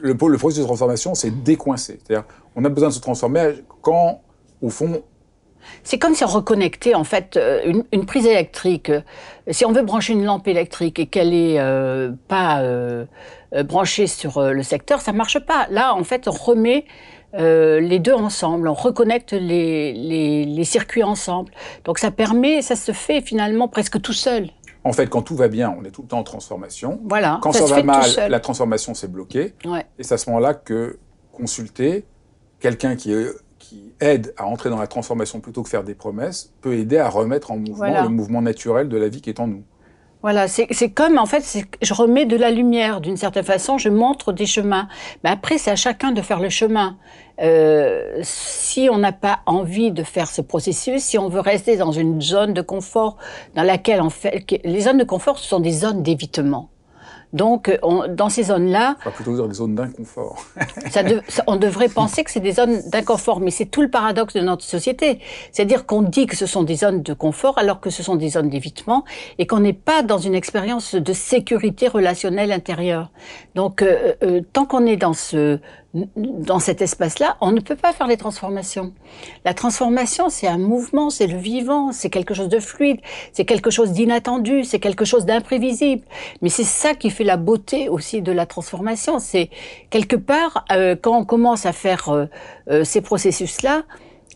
le, 0.00 0.12
le 0.12 0.36
processus 0.38 0.62
de 0.62 0.66
transformation, 0.66 1.14
c'est 1.14 1.30
décoincer. 1.42 2.00
C'est-à-dire, 2.04 2.26
on 2.56 2.64
a 2.64 2.68
besoin 2.68 2.88
de 2.88 2.94
se 2.94 3.00
transformer 3.00 3.64
quand, 3.82 4.20
au 4.62 4.70
fond, 4.70 5.02
c'est 5.84 5.98
comme 5.98 6.14
si 6.14 6.24
on 6.24 6.28
reconnectait 6.28 6.94
en 6.94 7.04
fait 7.04 7.36
euh, 7.36 7.82
une, 7.92 8.06
prise 8.06 8.26
électrique. 8.26 8.90
Si 9.50 9.64
on 9.64 9.72
veut 9.72 9.82
brancher 9.82 10.12
une 10.12 10.24
lampe 10.24 10.48
électrique 10.48 10.98
et 10.98 11.06
qu'elle 11.06 11.34
est 11.34 11.58
euh, 11.58 12.12
pas 12.28 12.60
euh, 12.60 13.06
branchée 13.64 14.06
sur 14.06 14.40
le 14.42 14.62
secteur, 14.62 15.00
ça 15.00 15.12
marche 15.12 15.38
pas. 15.38 15.66
Là, 15.70 15.94
en 15.94 16.04
fait, 16.04 16.28
on 16.28 16.32
remet 16.32 16.84
les 17.34 17.98
deux 17.98 18.14
ensemble, 18.14 18.68
on 18.68 18.74
reconnecte 18.74 19.32
les, 19.32 19.92
les, 19.92 20.64
circuits 20.64 21.02
ensemble. 21.02 21.52
Donc 21.84 21.98
ça 21.98 22.10
permet, 22.10 22.62
ça 22.62 22.74
se 22.74 22.92
fait 22.92 23.20
finalement 23.20 23.68
presque 23.68 24.00
tout 24.00 24.14
seul. 24.14 24.48
En 24.84 24.92
fait, 24.92 25.08
quand 25.08 25.22
tout 25.22 25.36
va 25.36 25.48
bien, 25.48 25.74
on 25.78 25.84
est 25.84 25.90
tout 25.90 26.02
le 26.02 26.08
temps 26.08 26.20
en 26.20 26.24
transformation. 26.24 27.00
Voilà. 27.04 27.38
Quand 27.42 27.52
ça, 27.52 27.66
va 27.66 27.82
mal, 27.82 28.08
la 28.28 28.40
transformation 28.40 28.94
s'est 28.94 29.08
bloquée. 29.08 29.54
Et 29.98 30.02
c'est 30.02 30.14
à 30.14 30.18
ce 30.18 30.30
moment-là 30.30 30.54
que 30.54 30.98
consulter 31.32 32.06
quelqu'un 32.60 32.96
qui 32.96 33.12
est 33.12 33.28
qui 33.68 33.92
aide 34.00 34.32
à 34.38 34.46
entrer 34.46 34.70
dans 34.70 34.78
la 34.78 34.86
transformation 34.86 35.40
plutôt 35.40 35.62
que 35.62 35.68
faire 35.68 35.84
des 35.84 35.94
promesses, 35.94 36.52
peut 36.62 36.74
aider 36.74 36.96
à 36.96 37.10
remettre 37.10 37.50
en 37.50 37.58
mouvement 37.58 38.02
le 38.02 38.08
mouvement 38.08 38.40
naturel 38.40 38.88
de 38.88 38.96
la 38.96 39.08
vie 39.08 39.20
qui 39.20 39.28
est 39.28 39.40
en 39.40 39.46
nous. 39.46 39.62
Voilà, 40.22 40.48
c'est 40.48 40.90
comme 40.90 41.16
en 41.18 41.26
fait, 41.26 41.44
je 41.80 41.94
remets 41.94 42.24
de 42.24 42.36
la 42.36 42.50
lumière 42.50 43.00
d'une 43.00 43.16
certaine 43.16 43.44
façon, 43.44 43.78
je 43.78 43.88
montre 43.88 44.32
des 44.32 44.46
chemins. 44.46 44.88
Mais 45.22 45.30
après, 45.30 45.58
c'est 45.58 45.70
à 45.70 45.76
chacun 45.76 46.10
de 46.10 46.22
faire 46.22 46.40
le 46.40 46.48
chemin. 46.48 46.96
Euh, 47.40 48.18
si 48.22 48.88
on 48.90 48.98
n'a 48.98 49.12
pas 49.12 49.40
envie 49.46 49.92
de 49.92 50.02
faire 50.02 50.28
ce 50.28 50.40
processus, 50.40 51.02
si 51.02 51.18
on 51.18 51.28
veut 51.28 51.40
rester 51.40 51.76
dans 51.76 51.92
une 51.92 52.20
zone 52.20 52.52
de 52.52 52.62
confort 52.62 53.16
dans 53.54 53.62
laquelle 53.62 54.00
on 54.00 54.10
fait, 54.10 54.44
les 54.64 54.80
zones 54.80 54.98
de 54.98 55.04
confort, 55.04 55.38
ce 55.38 55.46
sont 55.46 55.60
des 55.60 55.70
zones 55.70 56.02
d'évitement. 56.02 56.70
Donc, 57.32 57.76
dans 58.10 58.28
ces 58.28 58.44
zones-là... 58.44 58.96
On 59.04 59.10
va 59.10 59.14
plutôt 59.14 59.34
dire 59.34 59.48
des 59.48 59.54
zones 59.54 59.74
d'inconfort. 59.74 60.44
on 61.46 61.56
devrait 61.56 61.88
penser 61.88 62.24
que 62.24 62.30
c'est 62.30 62.40
des 62.40 62.52
zones 62.52 62.80
d'inconfort, 62.90 63.40
mais 63.40 63.50
c'est 63.50 63.66
tout 63.66 63.82
le 63.82 63.90
paradoxe 63.90 64.34
de 64.34 64.40
notre 64.40 64.64
société. 64.64 65.20
C'est-à-dire 65.52 65.86
qu'on 65.86 66.02
dit 66.02 66.26
que 66.26 66.36
ce 66.36 66.46
sont 66.46 66.62
des 66.62 66.76
zones 66.76 67.02
de 67.02 67.12
confort 67.12 67.58
alors 67.58 67.80
que 67.80 67.90
ce 67.90 68.02
sont 68.02 68.16
des 68.16 68.30
zones 68.30 68.48
d'évitement 68.48 69.04
et 69.38 69.46
qu'on 69.46 69.60
n'est 69.60 69.72
pas 69.72 70.02
dans 70.02 70.18
une 70.18 70.34
expérience 70.34 70.94
de 70.94 71.12
sécurité 71.12 71.88
relationnelle 71.88 72.52
intérieure. 72.52 73.10
Donc, 73.54 73.82
euh, 73.82 74.14
euh, 74.22 74.40
tant 74.52 74.64
qu'on 74.64 74.86
est 74.86 74.96
dans 74.96 75.14
ce 75.14 75.58
dans 75.94 76.58
cet 76.58 76.82
espace-là, 76.82 77.36
on 77.40 77.50
ne 77.50 77.60
peut 77.60 77.76
pas 77.76 77.92
faire 77.92 78.06
les 78.06 78.18
transformations. 78.18 78.92
La 79.46 79.54
transformation, 79.54 80.28
c'est 80.28 80.46
un 80.46 80.58
mouvement, 80.58 81.08
c'est 81.08 81.26
le 81.26 81.38
vivant, 81.38 81.92
c'est 81.92 82.10
quelque 82.10 82.34
chose 82.34 82.48
de 82.48 82.60
fluide, 82.60 83.00
c'est 83.32 83.46
quelque 83.46 83.70
chose 83.70 83.92
d'inattendu, 83.92 84.64
c'est 84.64 84.80
quelque 84.80 85.06
chose 85.06 85.24
d'imprévisible. 85.24 86.02
Mais 86.42 86.50
c'est 86.50 86.64
ça 86.64 86.94
qui 86.94 87.08
fait 87.08 87.24
la 87.24 87.38
beauté 87.38 87.88
aussi 87.88 88.20
de 88.20 88.32
la 88.32 88.44
transformation. 88.44 89.18
C'est 89.18 89.48
quelque 89.88 90.16
part, 90.16 90.66
euh, 90.72 90.94
quand 91.00 91.16
on 91.16 91.24
commence 91.24 91.64
à 91.64 91.72
faire 91.72 92.10
euh, 92.10 92.26
euh, 92.70 92.84
ces 92.84 93.00
processus-là, 93.00 93.84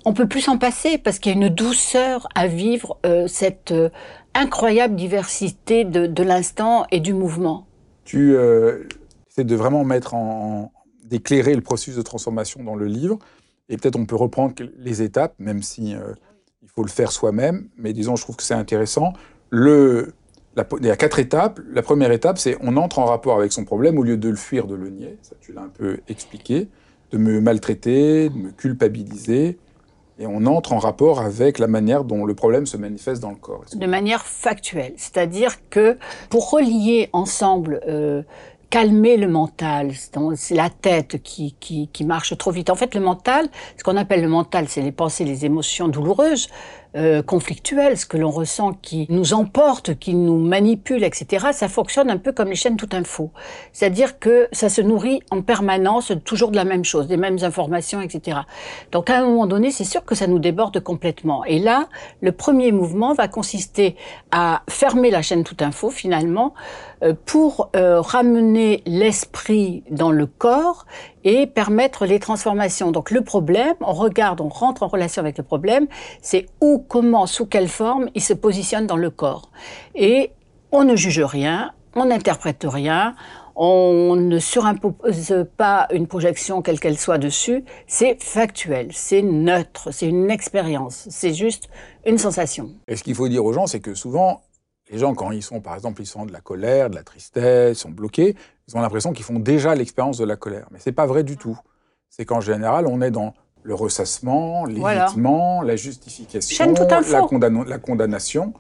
on 0.07 0.15
peut 0.15 0.27
plus 0.27 0.41
s'en 0.41 0.57
passer 0.57 0.97
parce 0.97 1.19
qu'il 1.19 1.33
y 1.33 1.35
a 1.35 1.39
une 1.39 1.55
douceur 1.55 2.27
à 2.35 2.49
vivre 2.49 2.99
cette 3.29 3.73
incroyable 4.35 4.97
diversité 4.97 5.85
de, 5.85 6.09
de 6.09 6.23
l'instant 6.25 6.87
et 6.91 6.99
du 6.99 7.15
mouvement. 7.15 7.67
Tu 8.05 8.35
essaies 9.31 9.45
de 9.45 9.55
vraiment 9.55 9.85
mettre 9.85 10.15
en, 10.15 10.73
d'éclairer 11.13 11.55
le 11.55 11.61
processus 11.61 11.97
de 11.97 12.03
transformation 12.03 12.65
dans 12.65 12.75
le 12.75 12.87
livre. 12.87 13.19
Et 13.69 13.77
peut-être 13.77 13.97
on 13.97 14.07
peut 14.07 14.17
reprendre 14.17 14.55
les 14.79 15.03
étapes, 15.03 15.35
même 15.39 15.63
si 15.63 15.95
euh, 15.95 16.15
il 16.63 16.71
faut 16.71 16.83
le 16.83 16.89
faire 16.89 17.13
soi-même. 17.13 17.69
Mais 17.77 17.93
disons, 17.93 18.17
je 18.17 18.23
trouve 18.23 18.37
que 18.37 18.43
c'est 18.43 18.55
intéressant. 18.55 19.13
Le, 19.51 20.15
il 20.81 20.87
y 20.87 20.91
a 20.91 20.97
quatre 20.97 21.19
étapes. 21.19 21.61
La 21.71 21.83
première 21.83 22.13
étape, 22.13 22.39
c'est 22.39 22.57
on 22.63 22.79
entre 22.79 22.99
en 22.99 23.05
rapport 23.05 23.39
avec 23.39 23.53
son 23.53 23.67
problème 23.67 23.99
au 23.99 24.03
lieu 24.03 24.17
de 24.17 24.31
le 24.31 24.37
fuir, 24.37 24.67
de 24.67 24.75
le 24.75 24.89
nier. 24.89 25.19
Ça, 25.21 25.37
tu 25.39 25.53
l'as 25.53 25.61
un 25.61 25.69
peu 25.69 25.99
expliqué. 26.09 26.69
De 27.11 27.19
me 27.19 27.43
maltraiter, 27.43 28.31
de 28.31 28.37
me 28.37 28.51
culpabiliser. 28.51 29.59
Et 30.19 30.27
on 30.27 30.47
entre 30.47 30.73
en 30.73 30.79
rapport 30.79 31.21
avec 31.21 31.59
la 31.59 31.67
manière 31.67 32.05
dont 32.05 32.25
le 32.25 32.35
problème 32.35 32.65
se 32.65 32.79
manifeste 32.79 33.21
dans 33.21 33.31
le 33.31 33.37
corps. 33.37 33.65
De 33.75 33.87
manière 33.87 34.25
factuelle. 34.25 34.95
C'est-à-dire 34.97 35.69
que 35.69 35.99
pour 36.31 36.51
relier 36.51 37.11
ensemble 37.13 37.81
euh, 37.87 38.23
calmer 38.73 39.19
le 39.19 39.29
mental. 39.29 39.91
C'est 40.35 40.55
la 40.55 40.71
tête 40.71 41.23
qui, 41.23 41.55
qui, 41.61 41.91
qui, 41.93 42.05
marche 42.07 42.37
trop 42.39 42.51
vite. 42.51 42.71
En 42.71 42.75
fait, 42.75 42.95
le 42.95 43.03
mental, 43.03 43.47
ce 43.77 43.85
qu'on 43.85 43.99
appelle 43.99 44.23
le 44.23 44.29
mental, 44.29 44.65
c'est 44.67 44.81
les 44.81 44.93
pensées, 44.93 45.27
les 45.27 45.45
émotions 45.45 45.89
douloureuses, 45.89 46.49
euh, 46.95 47.23
conflictuelles, 47.23 47.97
ce 47.97 48.05
que 48.05 48.19
l'on 48.19 48.31
ressent 48.31 48.75
qui 48.75 49.07
nous 49.09 49.33
emporte, 49.33 49.99
qui 49.99 50.15
nous 50.15 50.39
manipule, 50.39 51.05
etc. 51.05 51.47
Ça 51.53 51.69
fonctionne 51.69 52.11
un 52.11 52.19
peu 52.19 52.33
comme 52.33 52.49
les 52.49 52.55
chaînes 52.55 52.77
tout 52.77 52.89
info. 52.93 53.31
C'est-à-dire 53.73 54.19
que 54.19 54.49
ça 54.53 54.69
se 54.69 54.83
nourrit 54.83 55.23
en 55.31 55.41
permanence 55.41 56.13
toujours 56.27 56.51
de 56.51 56.57
la 56.57 56.65
même 56.65 56.85
chose, 56.85 57.09
des 57.09 57.17
mêmes 57.17 57.39
informations, 57.43 58.03
etc. 58.03 58.41
Donc 58.91 59.09
à 59.09 59.19
un 59.19 59.25
moment 59.25 59.47
donné, 59.47 59.71
c'est 59.71 59.85
sûr 59.85 60.05
que 60.05 60.15
ça 60.15 60.27
nous 60.27 60.39
déborde 60.39 60.81
complètement. 60.81 61.47
Et 61.47 61.61
là, 61.61 61.89
le 62.21 62.33
premier 62.33 62.73
mouvement 62.73 63.15
va 63.15 63.27
consister 63.27 63.97
à 64.31 64.63
fermer 64.69 65.11
la 65.11 65.23
chaîne 65.23 65.45
tout 65.45 65.57
info 65.61 65.89
finalement 65.89 66.53
pour 67.25 67.71
euh, 67.75 68.01
ramener 68.01 68.83
l'esprit 68.87 69.85
dans 69.91 70.11
le 70.11 70.27
corps 70.27 70.87
et 71.25 71.47
permettre 71.47 72.07
les 72.07 72.19
transformations. 72.19 72.93
Donc 72.93 73.11
le 73.11 73.23
problème, 73.23 73.75
on 73.81 73.93
regarde, 73.93 74.41
on 74.41 74.49
rentre 74.49 74.83
en 74.83 74.89
relation 74.89 75.21
avec 75.21 75.39
le 75.39 75.45
problème, 75.45 75.87
c'est 76.21 76.47
où, 76.61 76.79
comment, 76.79 77.27
sous 77.27 77.47
quelle 77.47 77.69
forme 77.69 78.09
il 78.15 78.23
se 78.23 78.33
positionne 78.35 78.87
dans 78.87 78.97
le 78.97 79.11
corps. 79.11 79.51
Et 79.95 80.33
on 80.71 80.85
ne 80.85 80.97
juge 80.97 81.21
rien, 81.21 81.73
on 81.95 82.07
n'interprète 82.07 82.65
rien, 82.69 83.15
on 83.55 84.17
ne 84.17 84.39
surimpose 84.39 85.47
pas 85.57 85.87
une 85.93 86.07
projection 86.07 86.63
quelle 86.63 86.81
qu'elle 86.81 86.99
soit 86.99 87.19
dessus, 87.19 87.65
c'est 87.87 88.23
factuel, 88.23 88.89
c'est 88.93 89.23
neutre, 89.23 89.91
c'est 89.93 90.07
une 90.07 90.31
expérience, 90.31 91.07
c'est 91.11 91.35
juste 91.35 91.69
une 92.07 92.19
sensation. 92.19 92.71
Et 92.89 92.97
ce 92.97 93.03
qu'il 93.03 93.15
faut 93.15 93.29
dire 93.29 93.45
aux 93.45 93.53
gens, 93.53 93.67
c'est 93.67 93.81
que 93.81 93.95
souvent, 93.95 94.43
les 94.93 94.99
gens, 94.99 95.15
quand 95.15 95.31
ils 95.31 95.43
sont, 95.43 95.61
par 95.61 95.75
exemple, 95.75 96.03
ils 96.03 96.07
sont 96.07 96.27
de 96.27 96.33
la 96.33 96.41
colère, 96.41 96.91
de 96.91 96.95
la 96.95 97.03
tristesse, 97.03 97.79
ils 97.79 97.81
sont 97.81 97.91
bloqués, 97.91 98.37
ils 98.69 98.77
ont 98.77 98.81
l'impression 98.81 99.13
qu'ils 99.13 99.25
font 99.25 99.39
déjà 99.39 99.75
l'expérience 99.75 100.19
de 100.19 100.25
la 100.27 100.37
colère. 100.37 100.67
Mais 100.71 100.79
c'est 100.81 100.93
pas 100.93 101.07
vrai 101.07 101.25
du 101.25 101.39
tout. 101.39 101.59
C'est 102.11 102.27
qu'en 102.27 102.43
général, 102.43 102.87
on 102.87 103.01
est 103.01 103.11
dans 103.11 103.33
le 103.63 103.75
ressassement, 103.75 104.67
l'évitement, 104.67 105.63
la 105.63 105.77
justification, 105.77 106.75
la, 106.75 107.01
la, 107.65 107.79
condamnation. 107.79 108.53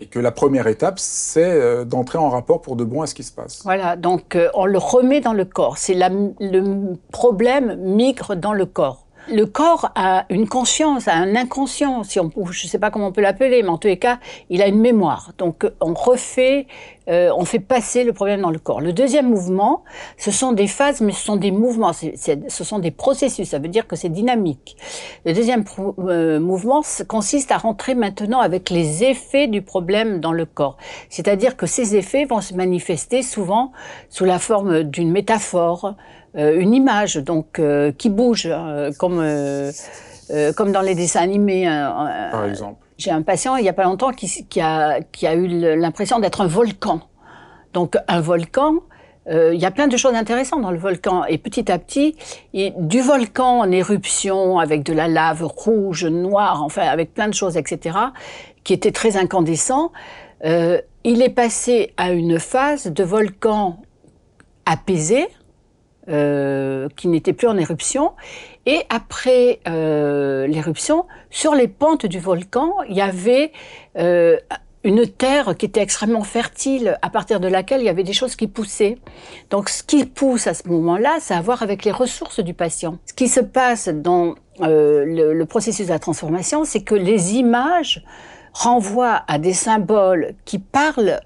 Et 0.00 0.06
que 0.06 0.18
la 0.18 0.32
première 0.32 0.66
étape, 0.66 0.98
c'est 0.98 1.48
euh, 1.48 1.84
d'entrer 1.84 2.18
en 2.18 2.28
rapport 2.28 2.60
pour 2.60 2.74
de 2.74 2.82
bon 2.82 3.02
à 3.02 3.06
ce 3.06 3.14
qui 3.14 3.22
se 3.22 3.30
passe. 3.30 3.62
Voilà, 3.62 3.94
donc 3.94 4.34
euh, 4.34 4.48
on 4.54 4.66
le 4.66 4.78
remet 4.78 5.20
dans 5.20 5.32
le 5.32 5.44
corps. 5.44 5.78
C'est 5.78 5.94
le 5.94 6.96
problème 7.12 7.76
migre 7.76 8.34
dans 8.34 8.52
le 8.52 8.66
corps. 8.66 9.01
Le 9.28 9.46
corps 9.46 9.90
a 9.94 10.26
une 10.30 10.48
conscience, 10.48 11.06
a 11.06 11.14
un 11.14 11.36
inconscient, 11.36 12.02
si 12.02 12.18
on, 12.18 12.30
je 12.50 12.66
ne 12.66 12.68
sais 12.68 12.78
pas 12.78 12.90
comment 12.90 13.06
on 13.06 13.12
peut 13.12 13.20
l'appeler, 13.20 13.62
mais 13.62 13.68
en 13.68 13.78
tous 13.78 13.86
les 13.86 13.98
cas, 13.98 14.18
il 14.50 14.60
a 14.62 14.66
une 14.66 14.80
mémoire. 14.80 15.30
Donc 15.38 15.64
on 15.80 15.94
refait, 15.94 16.66
euh, 17.08 17.30
on 17.36 17.44
fait 17.44 17.60
passer 17.60 18.02
le 18.02 18.12
problème 18.12 18.40
dans 18.40 18.50
le 18.50 18.58
corps. 18.58 18.80
Le 18.80 18.92
deuxième 18.92 19.28
mouvement, 19.28 19.84
ce 20.18 20.32
sont 20.32 20.50
des 20.50 20.66
phases, 20.66 21.00
mais 21.00 21.12
ce 21.12 21.24
sont 21.24 21.36
des 21.36 21.52
mouvements, 21.52 21.92
ce 21.92 22.64
sont 22.64 22.80
des 22.80 22.90
processus, 22.90 23.48
ça 23.50 23.60
veut 23.60 23.68
dire 23.68 23.86
que 23.86 23.94
c'est 23.94 24.08
dynamique. 24.08 24.76
Le 25.24 25.32
deuxième 25.32 25.64
euh, 26.00 26.40
mouvement 26.40 26.82
consiste 27.06 27.52
à 27.52 27.58
rentrer 27.58 27.94
maintenant 27.94 28.40
avec 28.40 28.70
les 28.70 29.04
effets 29.04 29.46
du 29.46 29.62
problème 29.62 30.18
dans 30.18 30.32
le 30.32 30.46
corps. 30.46 30.78
C'est-à-dire 31.10 31.56
que 31.56 31.66
ces 31.66 31.94
effets 31.94 32.24
vont 32.24 32.40
se 32.40 32.54
manifester 32.54 33.22
souvent 33.22 33.70
sous 34.08 34.24
la 34.24 34.40
forme 34.40 34.82
d'une 34.82 35.12
métaphore, 35.12 35.94
une 36.34 36.74
image 36.74 37.16
donc 37.16 37.58
euh, 37.58 37.92
qui 37.92 38.08
bouge 38.08 38.46
hein, 38.46 38.90
comme 38.98 39.20
euh, 39.20 39.72
comme 40.56 40.72
dans 40.72 40.80
les 40.80 40.94
dessins 40.94 41.20
animés. 41.20 41.66
Hein, 41.66 42.30
Par 42.30 42.46
exemple. 42.46 42.78
J'ai 42.98 43.10
un 43.10 43.22
patient 43.22 43.56
il 43.56 43.64
y 43.64 43.68
a 43.68 43.72
pas 43.72 43.84
longtemps 43.84 44.12
qui, 44.12 44.46
qui 44.46 44.60
a 44.60 45.00
qui 45.00 45.26
a 45.26 45.34
eu 45.34 45.46
l'impression 45.76 46.18
d'être 46.18 46.40
un 46.40 46.46
volcan. 46.46 47.00
Donc 47.72 47.96
un 48.06 48.20
volcan, 48.20 48.76
il 49.30 49.54
y 49.54 49.64
a 49.64 49.70
plein 49.70 49.88
de 49.88 49.96
choses 49.96 50.14
intéressantes 50.14 50.62
dans 50.62 50.70
le 50.70 50.78
volcan. 50.78 51.24
Et 51.24 51.38
petit 51.38 51.72
à 51.72 51.78
petit, 51.78 52.16
du 52.52 53.00
volcan 53.00 53.60
en 53.60 53.70
éruption, 53.70 54.58
avec 54.58 54.82
de 54.84 54.92
la 54.92 55.08
lave 55.08 55.42
rouge, 55.42 56.04
noire, 56.04 56.62
enfin 56.62 56.82
avec 56.82 57.14
plein 57.14 57.28
de 57.28 57.34
choses, 57.34 57.56
etc., 57.56 57.96
qui 58.62 58.74
était 58.74 58.92
très 58.92 59.16
incandescent, 59.16 59.90
euh, 60.44 60.80
il 61.04 61.22
est 61.22 61.30
passé 61.30 61.92
à 61.96 62.12
une 62.12 62.38
phase 62.38 62.86
de 62.86 63.04
volcan 63.04 63.78
apaisé, 64.66 65.28
euh, 66.08 66.88
qui 66.96 67.08
n'était 67.08 67.32
plus 67.32 67.48
en 67.48 67.56
éruption. 67.56 68.12
Et 68.66 68.82
après 68.88 69.60
euh, 69.68 70.46
l'éruption, 70.46 71.06
sur 71.30 71.54
les 71.54 71.68
pentes 71.68 72.06
du 72.06 72.18
volcan, 72.18 72.72
il 72.88 72.96
y 72.96 73.00
avait 73.00 73.52
euh, 73.98 74.36
une 74.84 75.06
terre 75.06 75.56
qui 75.56 75.66
était 75.66 75.80
extrêmement 75.80 76.24
fertile, 76.24 76.98
à 77.02 77.10
partir 77.10 77.40
de 77.40 77.48
laquelle 77.48 77.80
il 77.80 77.84
y 77.84 77.88
avait 77.88 78.02
des 78.04 78.12
choses 78.12 78.36
qui 78.36 78.46
poussaient. 78.46 78.98
Donc 79.50 79.68
ce 79.68 79.82
qui 79.82 80.04
pousse 80.04 80.46
à 80.46 80.54
ce 80.54 80.68
moment-là, 80.68 81.18
c'est 81.20 81.34
à 81.34 81.40
voir 81.40 81.62
avec 81.62 81.84
les 81.84 81.92
ressources 81.92 82.40
du 82.40 82.54
patient. 82.54 82.98
Ce 83.06 83.12
qui 83.12 83.28
se 83.28 83.40
passe 83.40 83.88
dans 83.88 84.34
euh, 84.60 85.04
le, 85.04 85.34
le, 85.34 85.46
processus 85.46 85.86
de 85.86 85.92
la 85.92 85.98
transformation, 85.98 86.64
c'est 86.64 86.82
que 86.82 86.94
les 86.94 87.34
images 87.34 88.04
renvoie 88.52 89.22
à 89.28 89.38
des 89.38 89.52
symboles 89.52 90.34
qui 90.44 90.58
parlent 90.58 91.20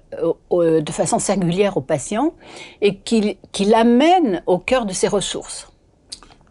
euh, 0.51 0.81
de 0.81 0.91
façon 0.91 1.19
singulière 1.19 1.77
au 1.77 1.81
patient 1.81 2.33
et 2.81 2.97
qui, 2.97 3.37
qui 3.51 3.65
l'amènent 3.65 4.43
au 4.45 4.57
cœur 4.57 4.85
de 4.85 4.93
ses 4.93 5.07
ressources. 5.07 5.71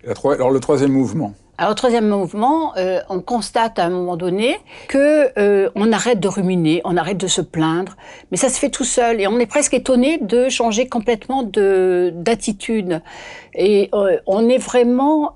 Alors 0.07 0.51
le 0.51 0.61
troisième 0.61 0.93
mouvement 0.93 1.33
alors, 1.59 1.75
troisième 1.75 2.07
mouvement, 2.07 2.77
euh, 2.77 3.01
on 3.09 3.21
constate 3.21 3.79
à 3.79 3.87
un 3.87 3.89
moment 3.89 4.19
donné 4.19 4.59
que 4.89 5.31
euh, 5.39 5.71
on 5.75 5.91
arrête 5.91 6.21
de 6.21 6.29
ruminer, 6.29 6.83
on 6.85 6.99
arrête 6.99 7.17
de 7.17 7.29
se 7.29 7.41
plaindre, 7.41 7.97
mais 8.31 8.37
ça 8.37 8.51
se 8.51 8.59
fait 8.59 8.69
tout 8.69 8.85
seul 8.85 9.23
et 9.23 9.27
on 9.27 9.39
est 9.39 9.47
presque 9.47 9.73
étonné 9.73 10.19
de 10.19 10.51
changer 10.51 10.87
complètement 10.87 11.43
de 11.45 12.13
d'attitude 12.15 13.01
et 13.55 13.91
on 14.27 14.51
est 14.51 14.59
vraiment 14.59 15.35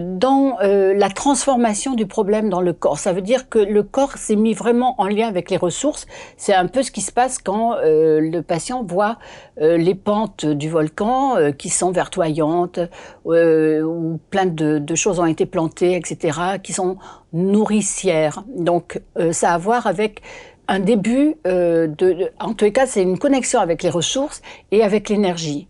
dans 0.00 0.58
euh, 0.60 0.94
la 0.94 1.10
transformation 1.10 1.94
du 1.94 2.06
problème 2.06 2.48
dans 2.48 2.60
le 2.60 2.72
corps. 2.72 2.98
Ça 2.98 3.12
veut 3.12 3.20
dire 3.20 3.48
que 3.48 3.58
le 3.58 3.82
corps 3.82 4.16
s'est 4.16 4.36
mis 4.36 4.54
vraiment 4.54 4.94
en 4.98 5.06
lien 5.06 5.28
avec 5.28 5.50
les 5.50 5.56
ressources. 5.56 6.06
C'est 6.36 6.54
un 6.54 6.66
peu 6.66 6.82
ce 6.82 6.90
qui 6.90 7.02
se 7.02 7.12
passe 7.12 7.38
quand 7.38 7.74
euh, 7.74 8.20
le 8.20 8.42
patient 8.42 8.82
voit 8.84 9.18
euh, 9.60 9.76
les 9.76 9.94
pentes 9.94 10.46
du 10.46 10.70
volcan 10.70 11.36
qui 11.58 11.68
sont 11.68 11.90
vertoyantes, 11.90 12.80
où 13.24 14.18
plein 14.30 14.46
de, 14.46 14.78
de, 14.78 14.94
choses 14.94 15.20
ont 15.20 15.26
été 15.26 15.46
plantées, 15.46 15.96
etc., 15.96 16.38
qui 16.62 16.72
sont 16.72 16.96
nourricières. 17.32 18.44
Donc 18.56 19.00
ça 19.30 19.50
a 19.50 19.54
à 19.54 19.58
voir 19.58 19.86
avec 19.86 20.22
un 20.68 20.80
début 20.80 21.36
de, 21.44 22.30
en 22.40 22.54
tous 22.54 22.64
les 22.64 22.72
cas, 22.72 22.86
c'est 22.86 23.02
une 23.02 23.18
connexion 23.18 23.60
avec 23.60 23.82
les 23.82 23.90
ressources 23.90 24.40
et 24.70 24.82
avec 24.82 25.08
l'énergie. 25.08 25.68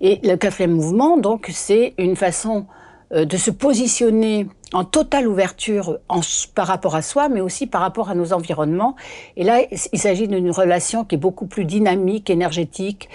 Et 0.00 0.20
le 0.22 0.36
quatrième 0.36 0.72
mouvement, 0.72 1.16
donc, 1.16 1.48
c'est 1.52 1.94
une 1.98 2.16
façon 2.16 2.66
euh, 2.66 2.83
de 3.12 3.36
se 3.36 3.50
positionner 3.50 4.48
en 4.74 4.84
totale 4.84 5.28
ouverture 5.28 5.98
par 6.54 6.66
rapport 6.66 6.96
à 6.96 7.02
soi, 7.02 7.28
mais 7.28 7.40
aussi 7.40 7.66
par 7.66 7.80
rapport 7.80 8.10
à 8.10 8.14
nos 8.14 8.32
environnements. 8.32 8.96
Et 9.36 9.44
là, 9.44 9.60
il 9.92 9.98
s'agit 9.98 10.26
d'une 10.26 10.50
relation 10.50 11.04
qui 11.04 11.14
est 11.14 11.18
beaucoup 11.18 11.46
plus 11.46 11.64
dynamique, 11.64 12.28
énergétique, 12.28 13.08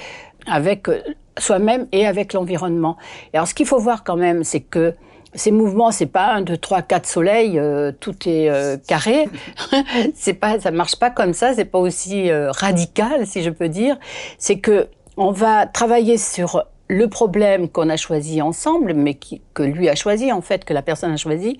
avec 0.47 0.87
euh, 0.87 1.01
soi-même 1.37 1.87
et 1.91 2.07
avec 2.07 2.31
l'environnement. 2.33 2.95
Et 3.33 3.37
alors, 3.37 3.47
ce 3.47 3.53
qu'il 3.53 3.65
faut 3.65 3.77
voir 3.77 4.05
quand 4.05 4.15
même, 4.15 4.45
c'est 4.45 4.61
que 4.61 4.95
ces 5.35 5.51
mouvements, 5.51 5.91
c'est 5.91 6.07
pas 6.07 6.33
un, 6.33 6.41
deux, 6.41 6.57
trois, 6.57 6.81
quatre 6.81 7.05
soleils, 7.05 7.59
euh, 7.59 7.91
tout 7.91 8.15
est 8.25 8.49
carré. 8.87 9.27
c'est 10.15 10.33
pas, 10.33 10.59
ça 10.61 10.71
marche 10.71 10.95
pas 10.95 11.09
comme 11.09 11.33
ça. 11.33 11.53
C'est 11.53 11.65
pas 11.65 11.77
aussi 11.77 12.31
radical, 12.31 13.27
si 13.27 13.43
je 13.43 13.49
peux 13.49 13.69
dire. 13.69 13.97
C'est 14.37 14.59
que 14.59 14.87
on 15.17 15.31
va 15.31 15.67
travailler 15.67 16.17
sur 16.17 16.65
le 16.89 17.07
problème 17.07 17.69
qu'on 17.69 17.87
a 17.89 17.97
choisi 17.97 18.41
ensemble, 18.41 18.93
mais 18.93 19.17
que 19.53 19.63
lui 19.63 19.87
a 19.87 19.95
choisi 19.95 20.31
en 20.31 20.41
fait, 20.41 20.65
que 20.65 20.73
la 20.73 20.81
personne 20.81 21.11
a 21.11 21.17
choisi, 21.17 21.57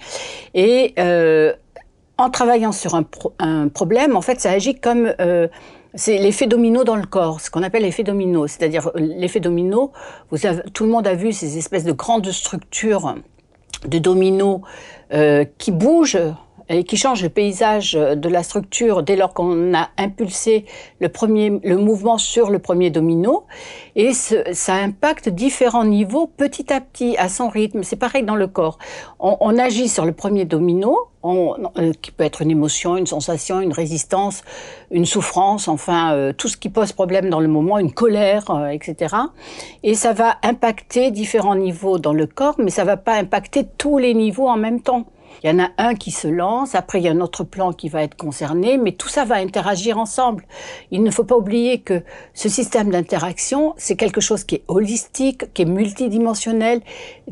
et 0.56 0.94
euh, 1.00 1.54
en 2.18 2.30
travaillant 2.30 2.72
sur 2.72 2.96
un, 2.96 3.68
problème, 3.70 4.18
en 4.18 4.22
fait, 4.22 4.42
ça 4.42 4.52
agit 4.52 4.76
comme 4.76 5.14
euh, 5.22 5.48
c'est 5.94 6.18
l'effet 6.18 6.48
domino 6.48 6.84
dans 6.84 6.96
le 6.96 7.06
corps, 7.06 7.40
ce 7.40 7.50
qu'on 7.50 7.64
appelle 7.64 7.84
l'effet 7.84 8.04
domino. 8.04 8.48
C'est-à-dire 8.48 8.92
l'effet 8.96 9.40
domino, 9.40 9.92
tout 10.74 10.84
le 10.84 10.90
monde 10.90 11.08
a 11.08 11.14
vu 11.14 11.32
ces 11.32 11.58
espèces 11.58 11.86
de 11.86 11.94
grandes 11.94 12.30
structures 12.32 13.16
de 13.88 14.00
dominos 14.00 14.62
euh, 15.14 15.46
qui 15.58 15.72
bougent 15.72 16.20
et 16.70 16.84
qui 16.84 16.98
change 16.98 17.24
le 17.24 17.30
paysage 17.30 17.94
de 17.94 18.30
la 18.30 18.44
structure 18.44 19.04
dès 19.04 19.16
lors 19.16 19.34
qu'on 19.34 19.74
a 19.74 19.90
impulsé 19.98 20.66
le 21.00 21.10
premier, 21.10 21.60
le 21.64 21.78
mouvement 21.78 22.18
sur 22.18 22.50
le 22.50 22.60
premier 22.60 22.90
domino. 22.90 23.46
Et 23.96 24.14
ça 24.14 24.76
impacte 24.76 25.30
différents 25.30 25.86
niveaux 25.86 26.28
petit 26.28 26.72
à 26.72 26.80
petit, 26.80 27.18
à 27.18 27.28
son 27.28 27.50
rythme. 27.50 27.84
C'est 27.84 27.96
pareil 27.96 28.24
dans 28.24 28.36
le 28.36 28.48
corps. 28.48 28.78
On, 29.20 29.38
on 29.40 29.58
agit 29.58 29.90
sur 29.90 30.06
le 30.06 30.12
premier 30.12 30.46
domino, 30.46 31.10
on, 31.24 31.56
euh, 31.78 31.92
qui 32.02 32.12
peut 32.12 32.24
être 32.24 32.42
une 32.42 32.52
émotion, 32.52 32.98
une 32.98 33.08
sensation, 33.08 33.60
une 33.60 33.74
résistance, 33.74 34.44
une 34.92 35.06
souffrance, 35.06 35.68
enfin 35.68 36.14
euh, 36.14 36.34
tout 36.34 36.48
ce 36.48 36.58
qui 36.58 36.70
pose 36.70 36.92
problème 36.94 37.30
dans 37.30 37.40
le 37.40 37.48
moment, 37.48 37.78
une 37.78 37.92
colère, 37.92 38.50
euh, 38.52 38.68
etc. 38.68 39.16
Et 39.84 39.96
ça 39.96 40.14
va 40.14 40.38
impacter 40.44 41.12
différents 41.12 41.56
niveaux 41.56 42.00
dans 42.00 42.14
le 42.14 42.26
corps, 42.26 42.56
mais 42.58 42.70
ça 42.72 42.84
va 42.84 42.98
pas 42.98 43.16
impacter 43.16 43.66
tous 43.78 43.98
les 43.98 44.14
niveaux 44.14 44.48
en 44.48 44.58
même 44.58 44.82
temps. 44.82 45.06
Il 45.44 45.50
y 45.50 45.54
en 45.54 45.60
a 45.60 45.70
un 45.78 45.96
qui 45.96 46.12
se 46.12 46.28
lance, 46.28 46.76
après 46.76 47.00
il 47.00 47.06
y 47.06 47.08
a 47.08 47.12
un 47.12 47.22
autre 47.22 47.44
plan 47.44 47.74
qui 47.74 47.90
va 47.90 48.04
être 48.04 48.16
concerné, 48.16 48.78
mais 48.78 48.92
tout 48.92 49.08
ça 49.08 49.26
va 49.26 49.36
interagir 49.36 49.98
ensemble. 49.98 50.46
Il 50.92 51.04
ne 51.04 51.12
faut 51.12 51.24
pas 51.24 51.38
oublier 51.38 51.82
que 51.82 52.04
ce 52.34 52.50
système 52.50 52.90
d'interaction, 52.90 53.74
c'est 53.78 53.96
quelque 53.96 54.22
chose 54.22 54.44
qui 54.44 54.56
est 54.56 54.64
holistique, 54.68 55.54
qui 55.54 55.62
est 55.64 55.66
multidimensionnel, 55.66 56.82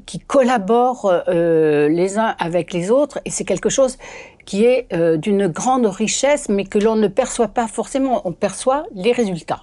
qui 0.05 0.19
collabore 0.19 1.11
euh, 1.27 1.89
les 1.89 2.17
uns 2.17 2.35
avec 2.39 2.73
les 2.73 2.91
autres, 2.91 3.19
et 3.25 3.29
c'est 3.29 3.45
quelque 3.45 3.69
chose 3.69 3.97
qui 4.45 4.63
est 4.63 4.87
euh, 4.93 5.17
d'une 5.17 5.47
grande 5.47 5.85
richesse, 5.85 6.47
mais 6.49 6.63
que 6.63 6.79
l'on 6.79 6.95
ne 6.95 7.09
perçoit 7.09 7.49
pas 7.49 7.67
forcément. 7.67 8.21
On 8.25 8.31
perçoit 8.31 8.85
les 8.93 9.11
résultats. 9.11 9.61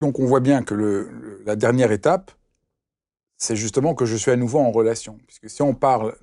Donc 0.00 0.18
on 0.18 0.24
voit 0.24 0.40
bien 0.40 0.62
que 0.62 1.08
la 1.44 1.54
dernière 1.54 1.92
étape, 1.92 2.32
c'est 3.36 3.54
justement 3.54 3.94
que 3.94 4.04
je 4.04 4.16
suis 4.16 4.30
à 4.30 4.36
nouveau 4.36 4.60
en 4.60 4.70
relation. 4.70 5.18
Puisque 5.26 5.50
si 5.50 5.62
on 5.62 5.74
parle 5.74 6.14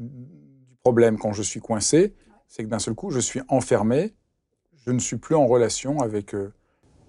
problème 0.83 1.17
quand 1.17 1.33
je 1.33 1.43
suis 1.43 1.59
coincé, 1.59 2.13
c'est 2.47 2.63
que 2.63 2.69
d'un 2.69 2.79
seul 2.79 2.95
coup, 2.95 3.11
je 3.11 3.19
suis 3.19 3.41
enfermé, 3.47 4.15
je 4.85 4.91
ne 4.91 4.99
suis 4.99 5.17
plus 5.17 5.35
en 5.35 5.45
relation 5.47 5.99
avec 5.99 6.33
euh, 6.33 6.53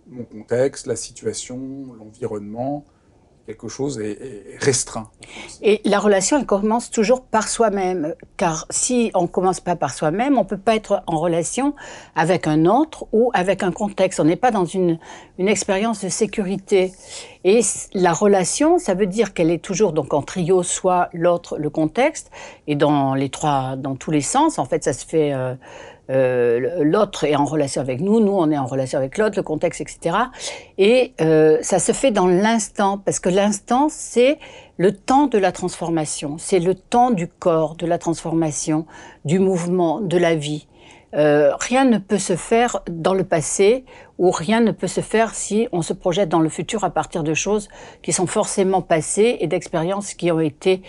mon 0.06 0.24
contexte, 0.24 0.86
la 0.86 0.96
situation, 0.96 1.94
l'environnement, 1.94 2.84
quelque 3.50 3.68
chose 3.68 3.98
est, 4.00 4.18
restreint. 4.60 5.08
Et 5.62 5.80
la 5.84 5.98
relation, 5.98 6.38
elle 6.38 6.46
commence 6.46 6.90
toujours 6.90 7.22
par 7.22 7.48
soi-même, 7.48 8.14
car 8.36 8.66
si 8.70 9.10
on 9.14 9.22
ne 9.22 9.26
commence 9.26 9.60
pas 9.60 9.76
par 9.76 9.92
soi-même, 9.92 10.38
on 10.38 10.42
ne 10.42 10.48
peut 10.48 10.58
pas 10.58 10.76
être 10.76 11.02
en 11.06 11.18
relation 11.18 11.74
avec 12.14 12.46
un 12.46 12.66
autre 12.66 13.06
ou 13.12 13.30
avec 13.34 13.62
un 13.62 13.72
contexte. 13.72 14.20
On 14.20 14.24
n'est 14.24 14.36
pas 14.36 14.50
dans 14.50 14.64
une, 14.64 14.98
une 15.38 15.48
expérience 15.48 16.04
de 16.04 16.08
sécurité. 16.08 16.92
Et 17.44 17.60
la 17.94 18.12
relation, 18.12 18.78
ça 18.78 18.94
veut 18.94 19.06
dire 19.06 19.34
qu'elle 19.34 19.50
est 19.50 19.64
toujours 19.64 19.92
donc 19.92 20.14
en 20.14 20.22
trio, 20.22 20.62
soit 20.62 21.08
l'autre, 21.12 21.58
le 21.58 21.70
contexte, 21.70 22.30
et 22.66 22.76
dans 22.76 23.14
les 23.14 23.30
trois, 23.30 23.76
dans 23.76 23.96
tous 23.96 24.10
les 24.10 24.20
sens. 24.20 24.58
En 24.58 24.64
fait, 24.64 24.84
ça 24.84 24.92
se 24.92 25.04
fait. 25.04 25.32
Euh, 25.32 25.54
euh, 26.10 26.82
l'autre 26.82 27.24
est 27.24 27.36
en 27.36 27.44
relation 27.44 27.80
avec 27.80 28.00
nous, 28.00 28.20
nous 28.20 28.32
on 28.32 28.50
est 28.50 28.58
en 28.58 28.66
relation 28.66 28.98
avec 28.98 29.16
l'autre, 29.16 29.36
le 29.36 29.42
contexte, 29.42 29.80
etc. 29.80 30.16
Et 30.76 31.12
euh, 31.20 31.58
ça 31.62 31.78
se 31.78 31.92
fait 31.92 32.10
dans 32.10 32.26
l'instant, 32.26 32.98
parce 32.98 33.20
que 33.20 33.28
l'instant 33.28 33.88
c'est 33.88 34.38
le 34.76 34.92
temps 34.92 35.26
de 35.26 35.38
la 35.38 35.52
transformation, 35.52 36.36
c'est 36.38 36.58
le 36.58 36.74
temps 36.74 37.10
du 37.10 37.28
corps, 37.28 37.76
de 37.76 37.86
la 37.86 37.98
transformation, 37.98 38.86
du 39.24 39.38
mouvement, 39.38 40.00
de 40.00 40.18
la 40.18 40.34
vie. 40.34 40.66
Euh, 41.14 41.52
rien 41.56 41.84
ne 41.84 41.98
peut 41.98 42.18
se 42.18 42.36
faire 42.36 42.80
dans 42.88 43.14
le 43.14 43.24
passé 43.24 43.84
ou 44.18 44.30
rien 44.30 44.60
ne 44.60 44.70
peut 44.70 44.86
se 44.86 45.00
faire 45.00 45.34
si 45.34 45.66
on 45.72 45.82
se 45.82 45.92
projette 45.92 46.28
dans 46.28 46.38
le 46.38 46.48
futur 46.48 46.84
à 46.84 46.90
partir 46.90 47.24
de 47.24 47.34
choses 47.34 47.68
qui 48.02 48.12
sont 48.12 48.28
forcément 48.28 48.80
passées 48.80 49.38
et 49.40 49.48
d'expériences 49.48 50.14
qui 50.14 50.30
ont 50.30 50.38
été 50.38 50.82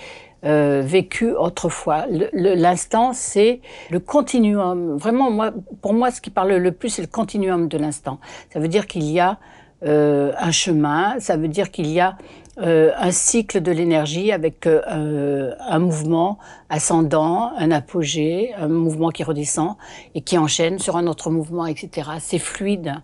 euh, 0.44 0.82
vécu 0.84 1.36
autrefois. 1.36 2.06
L'instant, 2.34 3.14
c'est 3.14 3.62
le 3.92 4.00
continuum. 4.00 4.98
Vraiment, 4.98 5.30
moi, 5.30 5.52
pour 5.84 5.94
moi, 5.94 6.10
ce 6.10 6.20
qui 6.20 6.32
parle 6.32 6.54
le 6.54 6.72
plus, 6.72 6.90
c'est 6.90 7.04
le 7.04 7.08
continuum 7.08 7.68
de 7.68 7.78
l'instant. 7.78 8.20
Ça 8.52 8.60
veut 8.60 8.68
dire 8.68 8.88
qu'il 8.88 9.04
y 9.04 9.20
a 9.20 9.38
euh, 9.84 10.34
un 10.40 10.50
chemin, 10.52 11.20
ça 11.20 11.38
veut 11.38 11.48
dire 11.48 11.70
qu'il 11.70 11.86
y 11.86 12.00
a 12.00 12.18
euh, 12.58 12.92
un 12.98 13.12
cycle 13.12 13.62
de 13.62 13.72
l'énergie 13.72 14.32
avec 14.32 14.68
un 14.68 15.80
mouvement 15.80 16.40
ascendant, 16.70 17.52
un 17.56 17.70
apogée, 17.70 18.52
un 18.58 18.68
mouvement 18.68 19.10
qui 19.10 19.24
redescend 19.24 19.76
et 20.16 20.22
qui 20.22 20.40
enchaîne 20.40 20.80
sur 20.80 20.98
un 20.98 21.06
autre 21.06 21.30
mouvement, 21.30 21.68
etc. 21.68 22.10
C'est 22.20 22.40
fluide. 22.40 22.96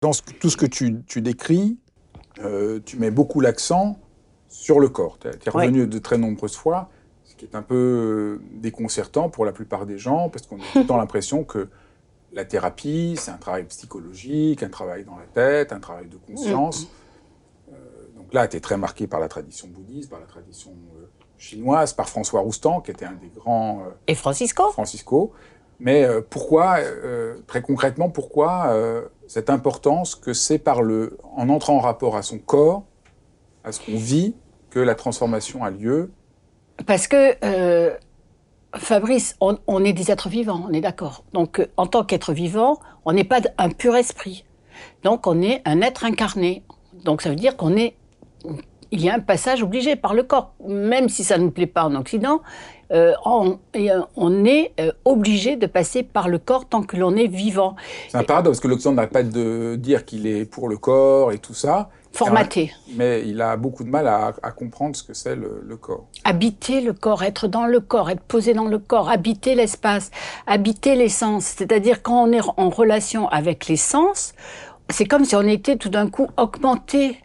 Dans 0.00 0.12
tout 0.40 0.48
ce 0.48 0.56
que 0.56 0.66
tu, 0.66 1.02
tu 1.06 1.20
décris, 1.20 1.76
tu 2.86 2.96
mets 2.96 3.10
beaucoup 3.10 3.40
l'accent 3.42 3.98
sur 4.58 4.80
le 4.80 4.88
corps. 4.88 5.18
Tu 5.20 5.28
es 5.28 5.50
revenu 5.50 5.86
de 5.86 5.98
très 6.00 6.18
nombreuses 6.18 6.56
fois, 6.56 6.90
ce 7.22 7.36
qui 7.36 7.44
est 7.44 7.54
un 7.54 7.62
peu 7.62 7.76
euh, 7.76 8.44
déconcertant 8.54 9.28
pour 9.28 9.44
la 9.44 9.52
plupart 9.52 9.86
des 9.86 9.98
gens, 9.98 10.28
parce 10.28 10.48
qu'on 10.48 10.56
a 10.56 10.64
tout 10.72 10.80
le 10.80 10.86
temps 10.86 10.96
l'impression 11.04 11.44
que 11.44 11.68
la 12.32 12.44
thérapie, 12.44 13.14
c'est 13.16 13.30
un 13.30 13.36
travail 13.36 13.64
psychologique, 13.64 14.64
un 14.64 14.68
travail 14.68 15.04
dans 15.04 15.16
la 15.16 15.26
tête, 15.26 15.72
un 15.72 15.78
travail 15.78 16.08
de 16.08 16.16
conscience. 16.16 16.82
Mm. 16.82 16.88
Euh, 17.68 17.74
donc 18.16 18.34
là, 18.34 18.48
tu 18.48 18.56
es 18.56 18.60
très 18.60 18.76
marqué 18.76 19.06
par 19.06 19.20
la 19.20 19.28
tradition 19.28 19.68
bouddhiste, 19.68 20.10
par 20.10 20.18
la 20.18 20.26
tradition 20.26 20.72
euh, 20.72 21.06
chinoise, 21.38 21.92
par 21.92 22.08
François 22.08 22.40
Roustan, 22.40 22.80
qui 22.80 22.90
était 22.90 23.06
un 23.06 23.12
des 23.12 23.30
grands... 23.32 23.84
Et 24.08 24.16
Francisco 24.16 24.72
Francisco. 24.72 25.32
Mais 25.78 26.04
pourquoi, 26.28 26.78
très 27.46 27.62
concrètement, 27.62 28.10
pourquoi 28.10 28.74
cette 29.28 29.48
importance 29.48 30.16
que 30.16 30.32
c'est 30.32 30.58
par 30.58 30.82
le, 30.82 31.16
en 31.36 31.48
entrant 31.48 31.76
en 31.76 31.78
rapport 31.78 32.16
à 32.16 32.22
son 32.22 32.38
corps, 32.38 32.82
à 33.62 33.70
ce 33.70 33.78
qu'on 33.78 33.96
vit 33.96 34.34
que 34.70 34.80
la 34.80 34.94
transformation 34.94 35.64
a 35.64 35.70
lieu 35.70 36.10
Parce 36.86 37.08
que, 37.08 37.36
euh, 37.44 37.94
Fabrice, 38.76 39.36
on, 39.40 39.84
est 39.84 39.92
des 39.92 40.10
êtres 40.10 40.28
vivants, 40.28 40.66
on 40.68 40.72
est 40.72 40.80
d'accord. 40.80 41.24
Donc, 41.32 41.66
en 41.76 41.86
tant 41.86 42.04
qu'être 42.04 42.32
vivant, 42.32 42.78
on 43.04 43.12
n'est 43.12 43.24
pas 43.24 43.40
un 43.56 43.70
pur 43.70 43.96
esprit. 43.96 44.44
Donc, 45.02 45.26
on 45.26 45.40
est 45.40 45.62
un 45.64 45.80
être 45.80 46.04
incarné. 46.04 46.62
Donc, 47.04 47.22
ça 47.22 47.30
veut 47.30 47.36
dire 47.36 47.56
qu'on 47.56 47.76
est. 47.76 47.94
Il 48.90 49.02
y 49.02 49.10
a 49.10 49.14
un 49.14 49.20
passage 49.20 49.62
obligé 49.62 49.96
par 49.96 50.14
le 50.14 50.22
corps. 50.22 50.54
Même 50.66 51.08
si 51.08 51.24
ça 51.24 51.38
ne 51.38 51.44
nous 51.44 51.50
plaît 51.50 51.66
pas 51.66 51.84
en 51.84 51.94
Occident, 51.94 52.42
euh, 52.92 53.12
on, 53.24 53.58
on, 54.16 54.44
est 54.44 54.72
obligé 55.04 55.56
de 55.56 55.66
passer 55.66 56.02
par 56.02 56.28
le 56.28 56.38
corps 56.38 56.68
tant 56.68 56.82
que 56.82 56.96
l'on 56.96 57.14
est 57.16 57.26
vivant. 57.26 57.76
C'est 58.08 58.16
un 58.16 58.22
paradoxe, 58.22 58.58
parce 58.58 58.60
que 58.60 58.68
l'Occident 58.68 58.92
n'a 58.92 59.06
pas 59.06 59.22
de 59.22 59.76
dire 59.76 60.04
qu'il 60.04 60.26
est 60.26 60.44
pour 60.44 60.68
le 60.68 60.76
corps 60.78 61.32
et 61.32 61.38
tout 61.38 61.54
ça 61.54 61.90
formaté. 62.12 62.72
Mais 62.94 63.22
il 63.26 63.40
a 63.40 63.56
beaucoup 63.56 63.84
de 63.84 63.88
mal 63.88 64.06
à, 64.08 64.32
comprendre 64.50 64.96
ce 64.96 65.02
que 65.02 65.14
c'est 65.14 65.36
le, 65.36 65.76
corps. 65.76 66.06
Habiter 66.24 66.80
le 66.80 66.92
corps, 66.92 67.22
être 67.22 67.46
dans 67.46 67.66
le 67.66 67.80
corps, 67.80 68.10
être 68.10 68.22
posé 68.22 68.54
dans 68.54 68.66
le 68.66 68.78
corps, 68.78 69.08
habiter 69.10 69.54
l'espace, 69.54 70.10
habiter 70.46 70.96
les 70.96 71.08
sens. 71.08 71.44
C'est-à-dire 71.44 72.02
quand 72.02 72.24
on 72.24 72.32
est 72.32 72.40
en 72.56 72.70
relation 72.70 73.28
avec 73.28 73.68
les 73.68 73.76
sens, 73.76 74.34
c'est 74.90 75.04
comme 75.04 75.24
si 75.24 75.36
on 75.36 75.42
était 75.42 75.76
tout 75.76 75.90
d'un 75.90 76.08
coup 76.08 76.28
augmenté. 76.36 77.18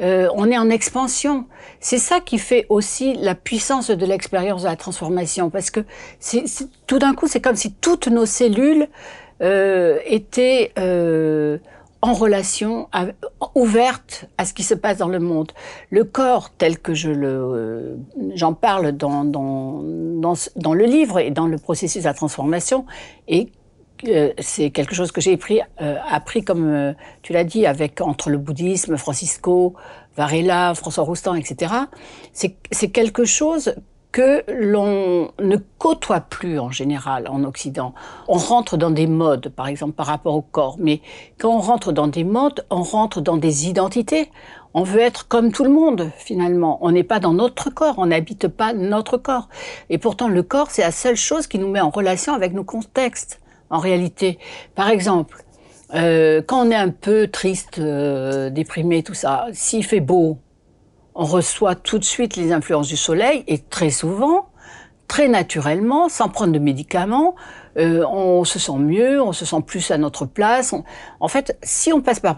Euh, 0.00 0.28
on 0.34 0.50
est 0.50 0.58
en 0.58 0.70
expansion. 0.70 1.46
C'est 1.80 1.98
ça 1.98 2.20
qui 2.20 2.38
fait 2.38 2.66
aussi 2.68 3.14
la 3.14 3.34
puissance 3.34 3.90
de 3.90 4.06
l'expérience 4.06 4.62
de 4.62 4.68
la 4.68 4.76
transformation, 4.76 5.50
parce 5.50 5.70
que 5.70 5.80
tout 6.86 6.98
d'un 6.98 7.14
coup, 7.14 7.26
c'est 7.26 7.40
comme 7.40 7.56
si 7.56 7.72
toutes 7.72 8.08
nos 8.08 8.26
cellules 8.26 8.88
euh, 9.42 9.98
étaient 10.04 10.72
euh, 10.78 11.58
en 12.02 12.12
relation 12.12 12.88
ouverte 13.54 14.26
à 14.38 14.44
ce 14.44 14.54
qui 14.54 14.62
se 14.62 14.74
passe 14.74 14.98
dans 14.98 15.08
le 15.08 15.18
monde. 15.18 15.52
Le 15.90 16.04
corps, 16.04 16.50
tel 16.50 16.78
que 16.78 16.94
je 16.94 17.10
le, 17.10 17.28
euh, 17.28 17.96
j'en 18.34 18.54
parle 18.54 18.92
dans, 18.92 19.24
dans, 19.24 19.82
dans, 19.82 20.34
dans, 20.56 20.74
le 20.74 20.84
livre 20.84 21.18
et 21.18 21.30
dans 21.30 21.46
le 21.46 21.58
processus 21.58 22.02
de 22.02 22.08
la 22.08 22.14
transformation, 22.14 22.86
et 23.28 23.48
euh, 24.08 24.32
c'est 24.38 24.70
quelque 24.70 24.94
chose 24.94 25.12
que 25.12 25.20
j'ai 25.20 25.34
appris, 25.34 25.60
euh, 25.80 25.96
appris 26.08 26.42
comme 26.42 26.94
tu 27.22 27.32
l'as 27.32 27.44
dit, 27.44 27.66
avec 27.66 28.00
entre 28.00 28.30
le 28.30 28.38
bouddhisme, 28.38 28.96
Francisco, 28.96 29.74
Varela, 30.16 30.74
François 30.74 31.04
Roustan, 31.04 31.34
etc. 31.34 31.74
C'est 32.32 32.90
quelque 32.90 33.24
chose 33.24 33.74
que 34.12 34.42
l'on 34.48 35.30
ne 35.40 35.56
côtoie 35.78 36.20
plus 36.20 36.58
en 36.58 36.70
général 36.70 37.28
en 37.28 37.44
Occident. 37.44 37.94
On 38.26 38.38
rentre 38.38 38.76
dans 38.76 38.90
des 38.90 39.06
modes, 39.06 39.50
par 39.50 39.68
exemple 39.68 39.92
par 39.92 40.06
rapport 40.06 40.34
au 40.34 40.42
corps, 40.42 40.76
mais 40.78 41.00
quand 41.38 41.54
on 41.54 41.60
rentre 41.60 41.92
dans 41.92 42.08
des 42.08 42.24
modes, 42.24 42.66
on 42.70 42.82
rentre 42.82 43.20
dans 43.20 43.36
des 43.36 43.68
identités. 43.68 44.30
On 44.72 44.84
veut 44.84 45.00
être 45.00 45.26
comme 45.26 45.50
tout 45.50 45.64
le 45.64 45.70
monde, 45.70 46.10
finalement. 46.16 46.78
On 46.80 46.92
n'est 46.92 47.04
pas 47.04 47.18
dans 47.18 47.32
notre 47.32 47.70
corps, 47.70 47.96
on 47.98 48.06
n'habite 48.06 48.46
pas 48.46 48.72
notre 48.72 49.16
corps. 49.16 49.48
Et 49.90 49.98
pourtant, 49.98 50.28
le 50.28 50.42
corps, 50.44 50.70
c'est 50.70 50.82
la 50.82 50.92
seule 50.92 51.16
chose 51.16 51.48
qui 51.48 51.58
nous 51.58 51.68
met 51.68 51.80
en 51.80 51.90
relation 51.90 52.34
avec 52.34 52.52
nos 52.52 52.62
contextes, 52.62 53.40
en 53.70 53.78
réalité. 53.78 54.38
Par 54.74 54.88
exemple, 54.88 55.44
euh, 55.94 56.42
quand 56.46 56.66
on 56.66 56.70
est 56.70 56.76
un 56.76 56.90
peu 56.90 57.28
triste, 57.28 57.78
euh, 57.78 58.50
déprimé, 58.50 59.02
tout 59.02 59.14
ça, 59.14 59.46
s'il 59.52 59.84
fait 59.84 60.00
beau, 60.00 60.38
on 61.14 61.24
reçoit 61.24 61.74
tout 61.74 61.98
de 61.98 62.04
suite 62.04 62.36
les 62.36 62.52
influences 62.52 62.88
du 62.88 62.96
soleil 62.96 63.44
et 63.46 63.58
très 63.58 63.90
souvent, 63.90 64.46
très 65.08 65.28
naturellement, 65.28 66.08
sans 66.08 66.28
prendre 66.28 66.52
de 66.52 66.58
médicaments, 66.58 67.34
euh, 67.76 68.04
on 68.06 68.44
se 68.44 68.58
sent 68.58 68.78
mieux, 68.78 69.20
on 69.20 69.32
se 69.32 69.44
sent 69.44 69.62
plus 69.66 69.90
à 69.90 69.98
notre 69.98 70.24
place. 70.24 70.74
En 71.18 71.28
fait, 71.28 71.58
si 71.62 71.92
on 71.92 72.00
passe 72.00 72.20
pas 72.20 72.36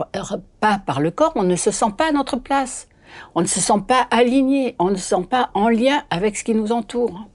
par 0.87 1.01
le 1.01 1.11
corps, 1.11 1.33
on 1.37 1.43
ne 1.43 1.57
se 1.57 1.71
sent 1.71 1.93
pas 1.97 2.09
à 2.09 2.13
notre 2.13 2.37
place. 2.37 2.89
On 3.35 3.43
ne 3.43 3.47
se 3.47 3.61
sent 3.61 3.83
pas 3.87 4.07
aligné, 4.11 4.75
on 4.79 4.91
ne 4.91 4.97
se 4.97 5.03
sent 5.03 5.27
pas 5.29 5.51
en 5.53 5.69
lien 5.69 6.03
avec 6.09 6.37
ce 6.37 6.45
qui 6.45 6.55
nous 6.55 6.73
entoure. 6.73 7.27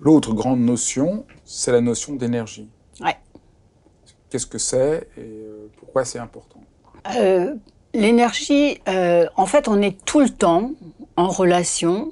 L'autre 0.00 0.34
grande 0.34 0.60
notion, 0.60 1.24
c'est 1.44 1.72
la 1.72 1.80
notion 1.80 2.14
d'énergie. 2.14 2.68
Qu'est-ce 4.34 4.48
que 4.48 4.58
c'est 4.58 5.06
et 5.16 5.20
euh, 5.20 5.70
pourquoi 5.76 6.04
c'est 6.04 6.18
important 6.18 6.58
euh, 7.14 7.54
L'énergie, 7.92 8.80
euh, 8.88 9.26
en 9.36 9.46
fait, 9.46 9.68
on 9.68 9.80
est 9.80 10.04
tout 10.04 10.18
le 10.18 10.28
temps 10.28 10.72
en 11.14 11.28
relation 11.28 12.10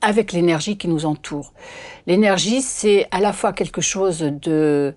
avec 0.00 0.32
l'énergie 0.32 0.78
qui 0.78 0.88
nous 0.88 1.04
entoure. 1.04 1.52
L'énergie, 2.06 2.62
c'est 2.62 3.08
à 3.10 3.20
la 3.20 3.34
fois 3.34 3.52
quelque 3.52 3.82
chose 3.82 4.20
de... 4.20 4.94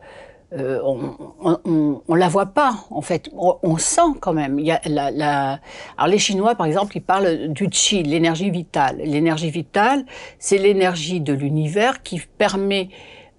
On, 0.54 2.00
on, 2.08 2.15
la 2.15 2.30
voit 2.30 2.46
pas, 2.46 2.76
en 2.91 3.02
fait. 3.02 3.30
On, 3.34 3.78
sent 3.78 4.15
quand 4.22 4.34
même. 4.34 4.58
Il 4.58 4.65
y 4.65 4.72
a. 4.72 5.60
Alors 5.98 6.08
les 6.08 6.17
Chinois, 6.17 6.56
par 6.56 6.65
exemple, 6.65 6.96
ils 6.96 7.02
parlent 7.02 7.50
du 7.50 7.70
qi, 7.70 8.04
l'énergie 8.04 8.52
vitale. 8.52 8.98
L'énergie 8.98 9.50
vitale, 9.50 10.06
c'est 10.39 10.58
l'énergie 10.58 11.20
de 11.20 11.34
l'univers 11.34 12.04
qui 12.04 12.22
permet 12.38 12.89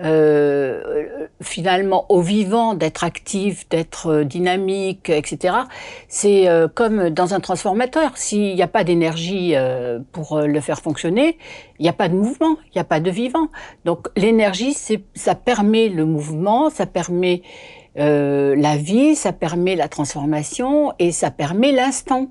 euh, 0.03 1.27
finalement 1.43 2.07
au 2.09 2.21
vivant 2.21 2.75
d'être 2.75 3.05
actif, 3.05 3.69
d'être 3.69 4.09
euh, 4.09 4.25
dynamique, 4.25 5.11
etc. 5.11 5.55
C'est 6.09 6.49
euh, 6.49 6.69
comme 6.73 7.11
dans 7.11 7.35
un 7.35 7.41
transformateur. 7.41 8.17
S'il 8.17 8.55
n'y 8.55 8.62
a 8.62 8.69
pas 8.69 8.85
d'énergie 8.85 9.53
euh, 9.55 10.01
pour 10.12 10.41
le 10.41 10.61
faire 10.61 10.81
fonctionner, 10.81 11.38
il 11.79 11.83
n'y 11.83 11.88
a 11.88 11.93
pas 11.93 12.09
de 12.09 12.15
mouvement, 12.15 12.57
il 12.67 12.77
n'y 12.77 12.81
a 12.81 12.85
pas 12.85 13.01
de 13.01 13.11
vivant. 13.11 13.49
Donc 13.85 14.09
l'énergie, 14.17 14.75
ça 15.15 15.35
permet 15.35 15.88
le 15.88 16.05
mouvement, 16.05 16.71
ça 16.71 16.87
permet 16.87 17.43
la 17.95 18.77
vie, 18.79 19.15
ça 19.15 19.33
permet 19.33 19.77
la 19.77 19.88
transformation 19.88 20.95
et 20.99 21.12
ça 21.12 21.31
permet 21.31 21.73
l'instant. 21.73 22.29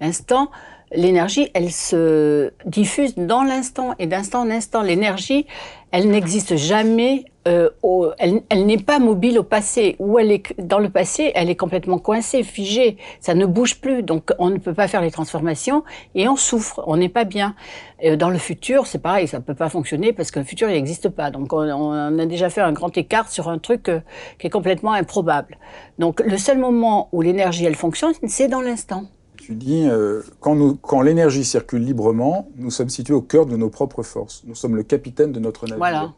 L'instant, 0.00 0.50
l'énergie, 0.96 1.50
elle 1.54 1.70
se 1.70 2.50
diffuse 2.66 3.14
dans 3.16 3.42
l'instant 3.42 3.94
et 3.98 4.06
d'instant 4.06 4.42
en 4.42 4.50
instant. 4.50 4.82
L'énergie, 4.82 5.46
elle 5.90 6.08
n'existe 6.08 6.56
jamais, 6.56 7.24
euh, 7.46 7.70
au, 7.82 8.10
elle, 8.18 8.42
elle 8.48 8.66
n'est 8.66 8.78
pas 8.78 8.98
mobile 8.98 9.38
au 9.38 9.42
passé. 9.42 9.96
Ou 9.98 10.18
elle 10.18 10.32
est 10.32 10.60
dans 10.60 10.78
le 10.78 10.88
passé, 10.88 11.32
elle 11.34 11.50
est 11.50 11.56
complètement 11.56 11.98
coincée, 11.98 12.42
figée. 12.42 12.96
Ça 13.20 13.34
ne 13.34 13.46
bouge 13.46 13.80
plus, 13.80 14.02
donc 14.02 14.32
on 14.38 14.50
ne 14.50 14.58
peut 14.58 14.74
pas 14.74 14.88
faire 14.88 15.02
les 15.02 15.10
transformations 15.10 15.84
et 16.14 16.28
on 16.28 16.36
souffre. 16.36 16.82
On 16.86 16.96
n'est 16.96 17.08
pas 17.08 17.24
bien. 17.24 17.54
Et 18.00 18.16
dans 18.16 18.30
le 18.30 18.38
futur, 18.38 18.86
c'est 18.86 18.98
pareil, 18.98 19.28
ça 19.28 19.38
ne 19.38 19.42
peut 19.42 19.54
pas 19.54 19.68
fonctionner 19.68 20.12
parce 20.12 20.30
que 20.30 20.38
le 20.38 20.44
futur, 20.44 20.68
il 20.68 20.74
n'existe 20.74 21.08
pas. 21.08 21.30
Donc 21.30 21.52
on, 21.52 21.68
on, 21.70 22.18
a 22.18 22.26
déjà 22.26 22.50
fait 22.50 22.60
un 22.60 22.72
grand 22.72 22.96
écart 22.96 23.30
sur 23.30 23.48
un 23.48 23.58
truc 23.58 23.88
euh, 23.88 24.00
qui 24.38 24.46
est 24.46 24.50
complètement 24.50 24.92
improbable. 24.92 25.58
Donc 25.98 26.20
le 26.20 26.38
seul 26.38 26.58
moment 26.58 27.08
où 27.12 27.22
l'énergie, 27.22 27.64
elle 27.64 27.76
fonctionne, 27.76 28.14
c'est 28.26 28.48
dans 28.48 28.60
l'instant. 28.60 29.04
Tu 29.46 29.54
dis, 29.56 29.86
euh, 29.86 30.22
quand, 30.40 30.80
quand 30.80 31.02
l'énergie 31.02 31.44
circule 31.44 31.84
librement, 31.84 32.48
nous 32.56 32.70
sommes 32.70 32.88
situés 32.88 33.12
au 33.12 33.20
cœur 33.20 33.44
de 33.44 33.58
nos 33.58 33.68
propres 33.68 34.02
forces. 34.02 34.42
Nous 34.46 34.54
sommes 34.54 34.74
le 34.74 34.82
capitaine 34.82 35.32
de 35.32 35.38
notre 35.38 35.64
navire. 35.64 35.76
Voilà. 35.76 36.12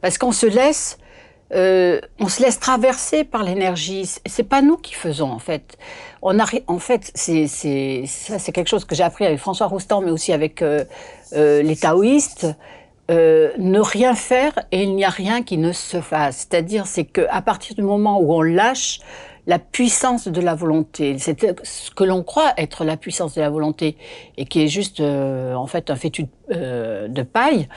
Parce 0.00 0.18
qu'on 0.18 0.32
se 0.32 0.46
laisse, 0.46 0.98
euh, 1.54 2.00
on 2.18 2.26
se 2.26 2.42
laisse 2.42 2.58
traverser 2.58 3.22
par 3.22 3.44
l'énergie. 3.44 4.10
C'est 4.26 4.42
pas 4.42 4.60
nous 4.60 4.76
qui 4.76 4.94
faisons, 4.94 5.30
en 5.30 5.38
fait. 5.38 5.78
On 6.20 6.40
a, 6.40 6.46
en 6.66 6.80
fait, 6.80 7.12
c'est, 7.14 7.46
quelque 8.52 8.66
chose 8.66 8.84
que 8.84 8.96
j'ai 8.96 9.04
appris 9.04 9.24
avec 9.24 9.38
François 9.38 9.68
Roustan, 9.68 10.00
mais 10.00 10.10
aussi 10.10 10.32
avec 10.32 10.60
euh, 10.60 10.84
les 11.30 11.76
taoïstes. 11.76 12.48
Ne 13.08 13.78
rien 13.78 14.16
faire 14.16 14.52
et 14.72 14.82
il 14.82 14.96
n'y 14.96 15.04
a 15.04 15.10
rien 15.10 15.44
qui 15.44 15.58
ne 15.58 15.70
se 15.70 16.00
fasse. 16.00 16.38
C'est-à-dire, 16.38 16.88
c'est 16.88 17.04
que 17.04 17.24
à 17.30 17.40
partir 17.40 17.76
du 17.76 17.82
moment 17.82 18.18
où 18.18 18.34
on 18.34 18.42
lâche 18.42 18.98
la 19.46 19.58
puissance 19.58 20.28
de 20.28 20.40
la 20.40 20.54
volonté. 20.54 21.16
C'est 21.18 21.56
ce 21.62 21.90
que 21.90 22.04
l'on 22.04 22.22
croit 22.22 22.52
être 22.56 22.84
la 22.84 22.96
puissance 22.96 23.34
de 23.34 23.40
la 23.40 23.50
volonté 23.50 23.96
et 24.36 24.46
qui 24.46 24.62
est 24.62 24.68
juste 24.68 25.00
euh, 25.00 25.54
en 25.54 25.66
fait 25.66 25.90
un 25.90 25.96
fétu 25.96 26.26
euh, 26.50 27.08
de 27.08 27.22
paille. 27.22 27.68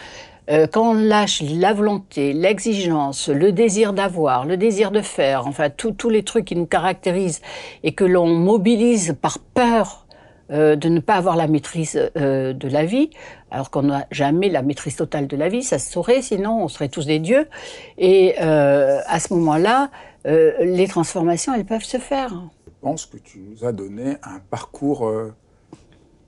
Euh, 0.50 0.66
quand 0.66 0.92
on 0.92 0.94
lâche 0.94 1.42
la 1.42 1.74
volonté, 1.74 2.32
l'exigence, 2.32 3.28
le 3.28 3.52
désir 3.52 3.92
d'avoir, 3.92 4.46
le 4.46 4.56
désir 4.56 4.92
de 4.92 5.02
faire, 5.02 5.46
enfin 5.46 5.70
tous 5.70 6.10
les 6.10 6.24
trucs 6.24 6.46
qui 6.46 6.56
nous 6.56 6.66
caractérisent 6.66 7.42
et 7.84 7.92
que 7.92 8.06
l'on 8.06 8.28
mobilise 8.28 9.18
par 9.22 9.40
peur 9.40 10.06
de 10.50 10.88
ne 10.88 11.02
pas 11.02 11.16
avoir 11.16 11.36
la 11.36 11.48
maîtrise 11.48 12.10
de 12.16 12.68
la 12.70 12.86
vie, 12.86 13.10
alors 13.52 13.70
qu'on 13.70 13.82
n'a 13.82 14.08
jamais 14.12 14.48
la 14.48 14.62
maîtrise 14.62 14.96
totale 14.96 15.28
de 15.28 15.36
la 15.36 15.50
vie, 15.50 15.62
ça 15.62 15.78
se 15.78 15.92
saurait, 15.92 16.22
sinon 16.22 16.64
on 16.64 16.70
serait 16.70 16.88
tous 16.88 17.06
des 17.06 17.20
dieux. 17.20 17.50
Et 17.98 18.38
à 18.38 19.20
ce 19.20 19.34
moment-là, 19.34 19.90
euh, 20.28 20.54
les 20.60 20.88
transformations, 20.88 21.54
elles 21.54 21.66
peuvent 21.66 21.84
se 21.84 21.98
faire. 21.98 22.30
Je 22.66 22.72
pense 22.82 23.06
que 23.06 23.18
tu 23.18 23.40
nous 23.40 23.66
as 23.66 23.72
donné 23.72 24.18
un 24.24 24.40
parcours 24.50 25.08
euh, 25.08 25.34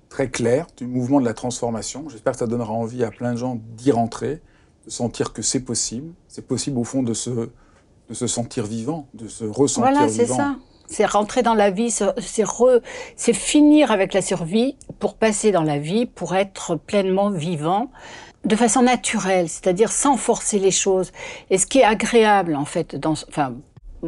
très 0.08 0.30
clair 0.30 0.68
du 0.78 0.88
mouvement 0.88 1.20
de 1.20 1.26
la 1.26 1.34
transformation. 1.34 2.08
J'espère 2.10 2.34
que 2.34 2.40
ça 2.40 2.48
donnera 2.48 2.72
envie 2.72 3.04
à 3.04 3.12
plein 3.12 3.34
de 3.34 3.38
gens 3.38 3.60
d'y 3.76 3.92
rentrer, 3.92 4.42
de 4.86 4.90
sentir 4.90 5.34
que 5.34 5.42
c'est 5.42 5.60
possible. 5.60 6.14
C'est 6.28 6.48
possible 6.48 6.78
au 6.80 6.84
fond 6.84 7.04
de 7.04 7.14
se, 7.14 7.30
de 7.30 8.14
se 8.14 8.28
sentir 8.28 8.66
vivant, 8.66 9.08
de 9.14 9.28
se 9.28 9.44
ressentir 9.44 9.92
voilà, 9.92 10.08
vivant. 10.08 10.26
Voilà, 10.26 10.44
c'est 10.50 10.56
ça. 10.56 10.56
C'est 10.92 11.06
rentrer 11.06 11.44
dans 11.44 11.54
la 11.54 11.70
vie, 11.70 11.92
c'est 11.92 13.34
finir 13.34 13.92
avec 13.92 14.12
la 14.12 14.24
survie 14.24 14.76
pour 14.98 15.14
passer 15.14 15.52
dans 15.52 15.62
la 15.62 15.78
vie, 15.78 16.08
pour 16.08 16.36
être 16.36 16.78
pleinement 16.78 17.30
vivant 17.30 17.92
de 18.46 18.56
façon 18.56 18.82
naturelle, 18.82 19.50
c'est-à-dire 19.50 19.92
sans 19.92 20.18
forcer 20.18 20.60
les 20.60 20.72
choses. 20.72 21.12
Et 21.50 21.58
ce 21.58 21.68
qui 21.68 21.80
est 21.80 21.84
agréable, 21.84 22.56
en 22.56 22.66
fait, 22.66 22.96
dans, 22.96 23.14
enfin, 23.28 23.54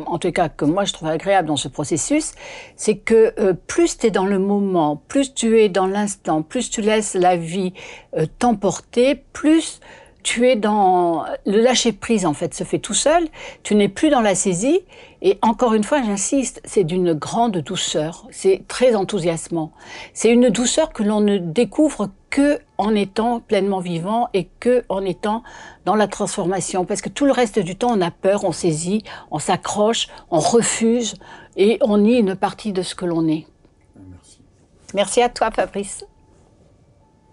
en 0.05 0.17
tout 0.17 0.31
cas 0.31 0.49
que 0.49 0.65
moi 0.65 0.85
je 0.85 0.93
trouve 0.93 1.09
agréable 1.09 1.47
dans 1.47 1.57
ce 1.57 1.67
processus, 1.67 2.33
c'est 2.75 2.97
que 2.97 3.33
euh, 3.39 3.53
plus 3.53 3.97
tu 3.97 4.07
es 4.07 4.11
dans 4.11 4.25
le 4.25 4.39
moment, 4.39 5.01
plus 5.07 5.33
tu 5.33 5.59
es 5.59 5.69
dans 5.69 5.87
l'instant, 5.87 6.41
plus 6.41 6.69
tu 6.69 6.81
laisses 6.81 7.13
la 7.13 7.35
vie 7.35 7.73
euh, 8.17 8.25
t'emporter, 8.39 9.15
plus 9.33 9.79
tu 10.23 10.47
es 10.47 10.55
dans 10.55 11.25
le 11.45 11.61
lâcher 11.61 11.91
prise 11.91 12.25
en 12.25 12.33
fait 12.33 12.53
se 12.53 12.63
fait 12.63 12.79
tout 12.79 12.93
seul, 12.93 13.27
tu 13.63 13.75
n'es 13.75 13.89
plus 13.89 14.09
dans 14.09 14.21
la 14.21 14.35
saisie 14.35 14.81
et 15.21 15.37
encore 15.41 15.73
une 15.73 15.83
fois 15.83 16.01
j'insiste, 16.01 16.61
c'est 16.65 16.83
d'une 16.83 17.13
grande 17.13 17.57
douceur, 17.57 18.27
c'est 18.31 18.63
très 18.67 18.95
enthousiasmant. 18.95 19.71
C'est 20.13 20.31
une 20.31 20.49
douceur 20.49 20.93
que 20.93 21.03
l'on 21.03 21.21
ne 21.21 21.37
découvre 21.37 22.09
que 22.29 22.59
en 22.77 22.95
étant 22.95 23.39
pleinement 23.39 23.79
vivant 23.79 24.29
et 24.33 24.47
que 24.59 24.83
en 24.89 25.03
étant 25.03 25.43
dans 25.85 25.95
la 25.95 26.07
transformation 26.07 26.85
parce 26.85 27.01
que 27.01 27.09
tout 27.09 27.25
le 27.25 27.31
reste 27.31 27.59
du 27.59 27.75
temps 27.75 27.91
on 27.91 28.01
a 28.01 28.11
peur, 28.11 28.43
on 28.43 28.51
saisit, 28.51 29.03
on 29.31 29.39
s'accroche, 29.39 30.07
on 30.29 30.39
refuse 30.39 31.15
et 31.57 31.77
on 31.81 31.97
nie 31.97 32.17
une 32.17 32.35
partie 32.35 32.71
de 32.73 32.81
ce 32.81 32.95
que 32.95 33.05
l'on 33.05 33.27
est. 33.27 33.45
Merci. 33.95 34.39
Merci 34.93 35.21
à 35.21 35.29
toi 35.29 35.51
Fabrice. 35.51 36.05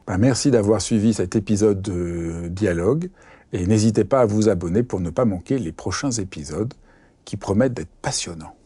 Ben, 0.08 0.16
merci 0.16 0.50
d'avoir 0.50 0.80
suivi 0.80 1.12
cet 1.12 1.36
épisode 1.36 1.82
de 1.82 2.48
Dialogue 2.48 3.10
et 3.52 3.66
n'hésitez 3.66 4.04
pas 4.04 4.22
à 4.22 4.24
vous 4.24 4.48
abonner 4.48 4.82
pour 4.82 5.00
ne 5.00 5.10
pas 5.10 5.26
manquer 5.26 5.58
les 5.58 5.70
prochains 5.70 6.12
épisodes 6.12 6.72
qui 7.26 7.36
promettent 7.36 7.74
d'être 7.74 7.92
passionnants. 8.00 8.57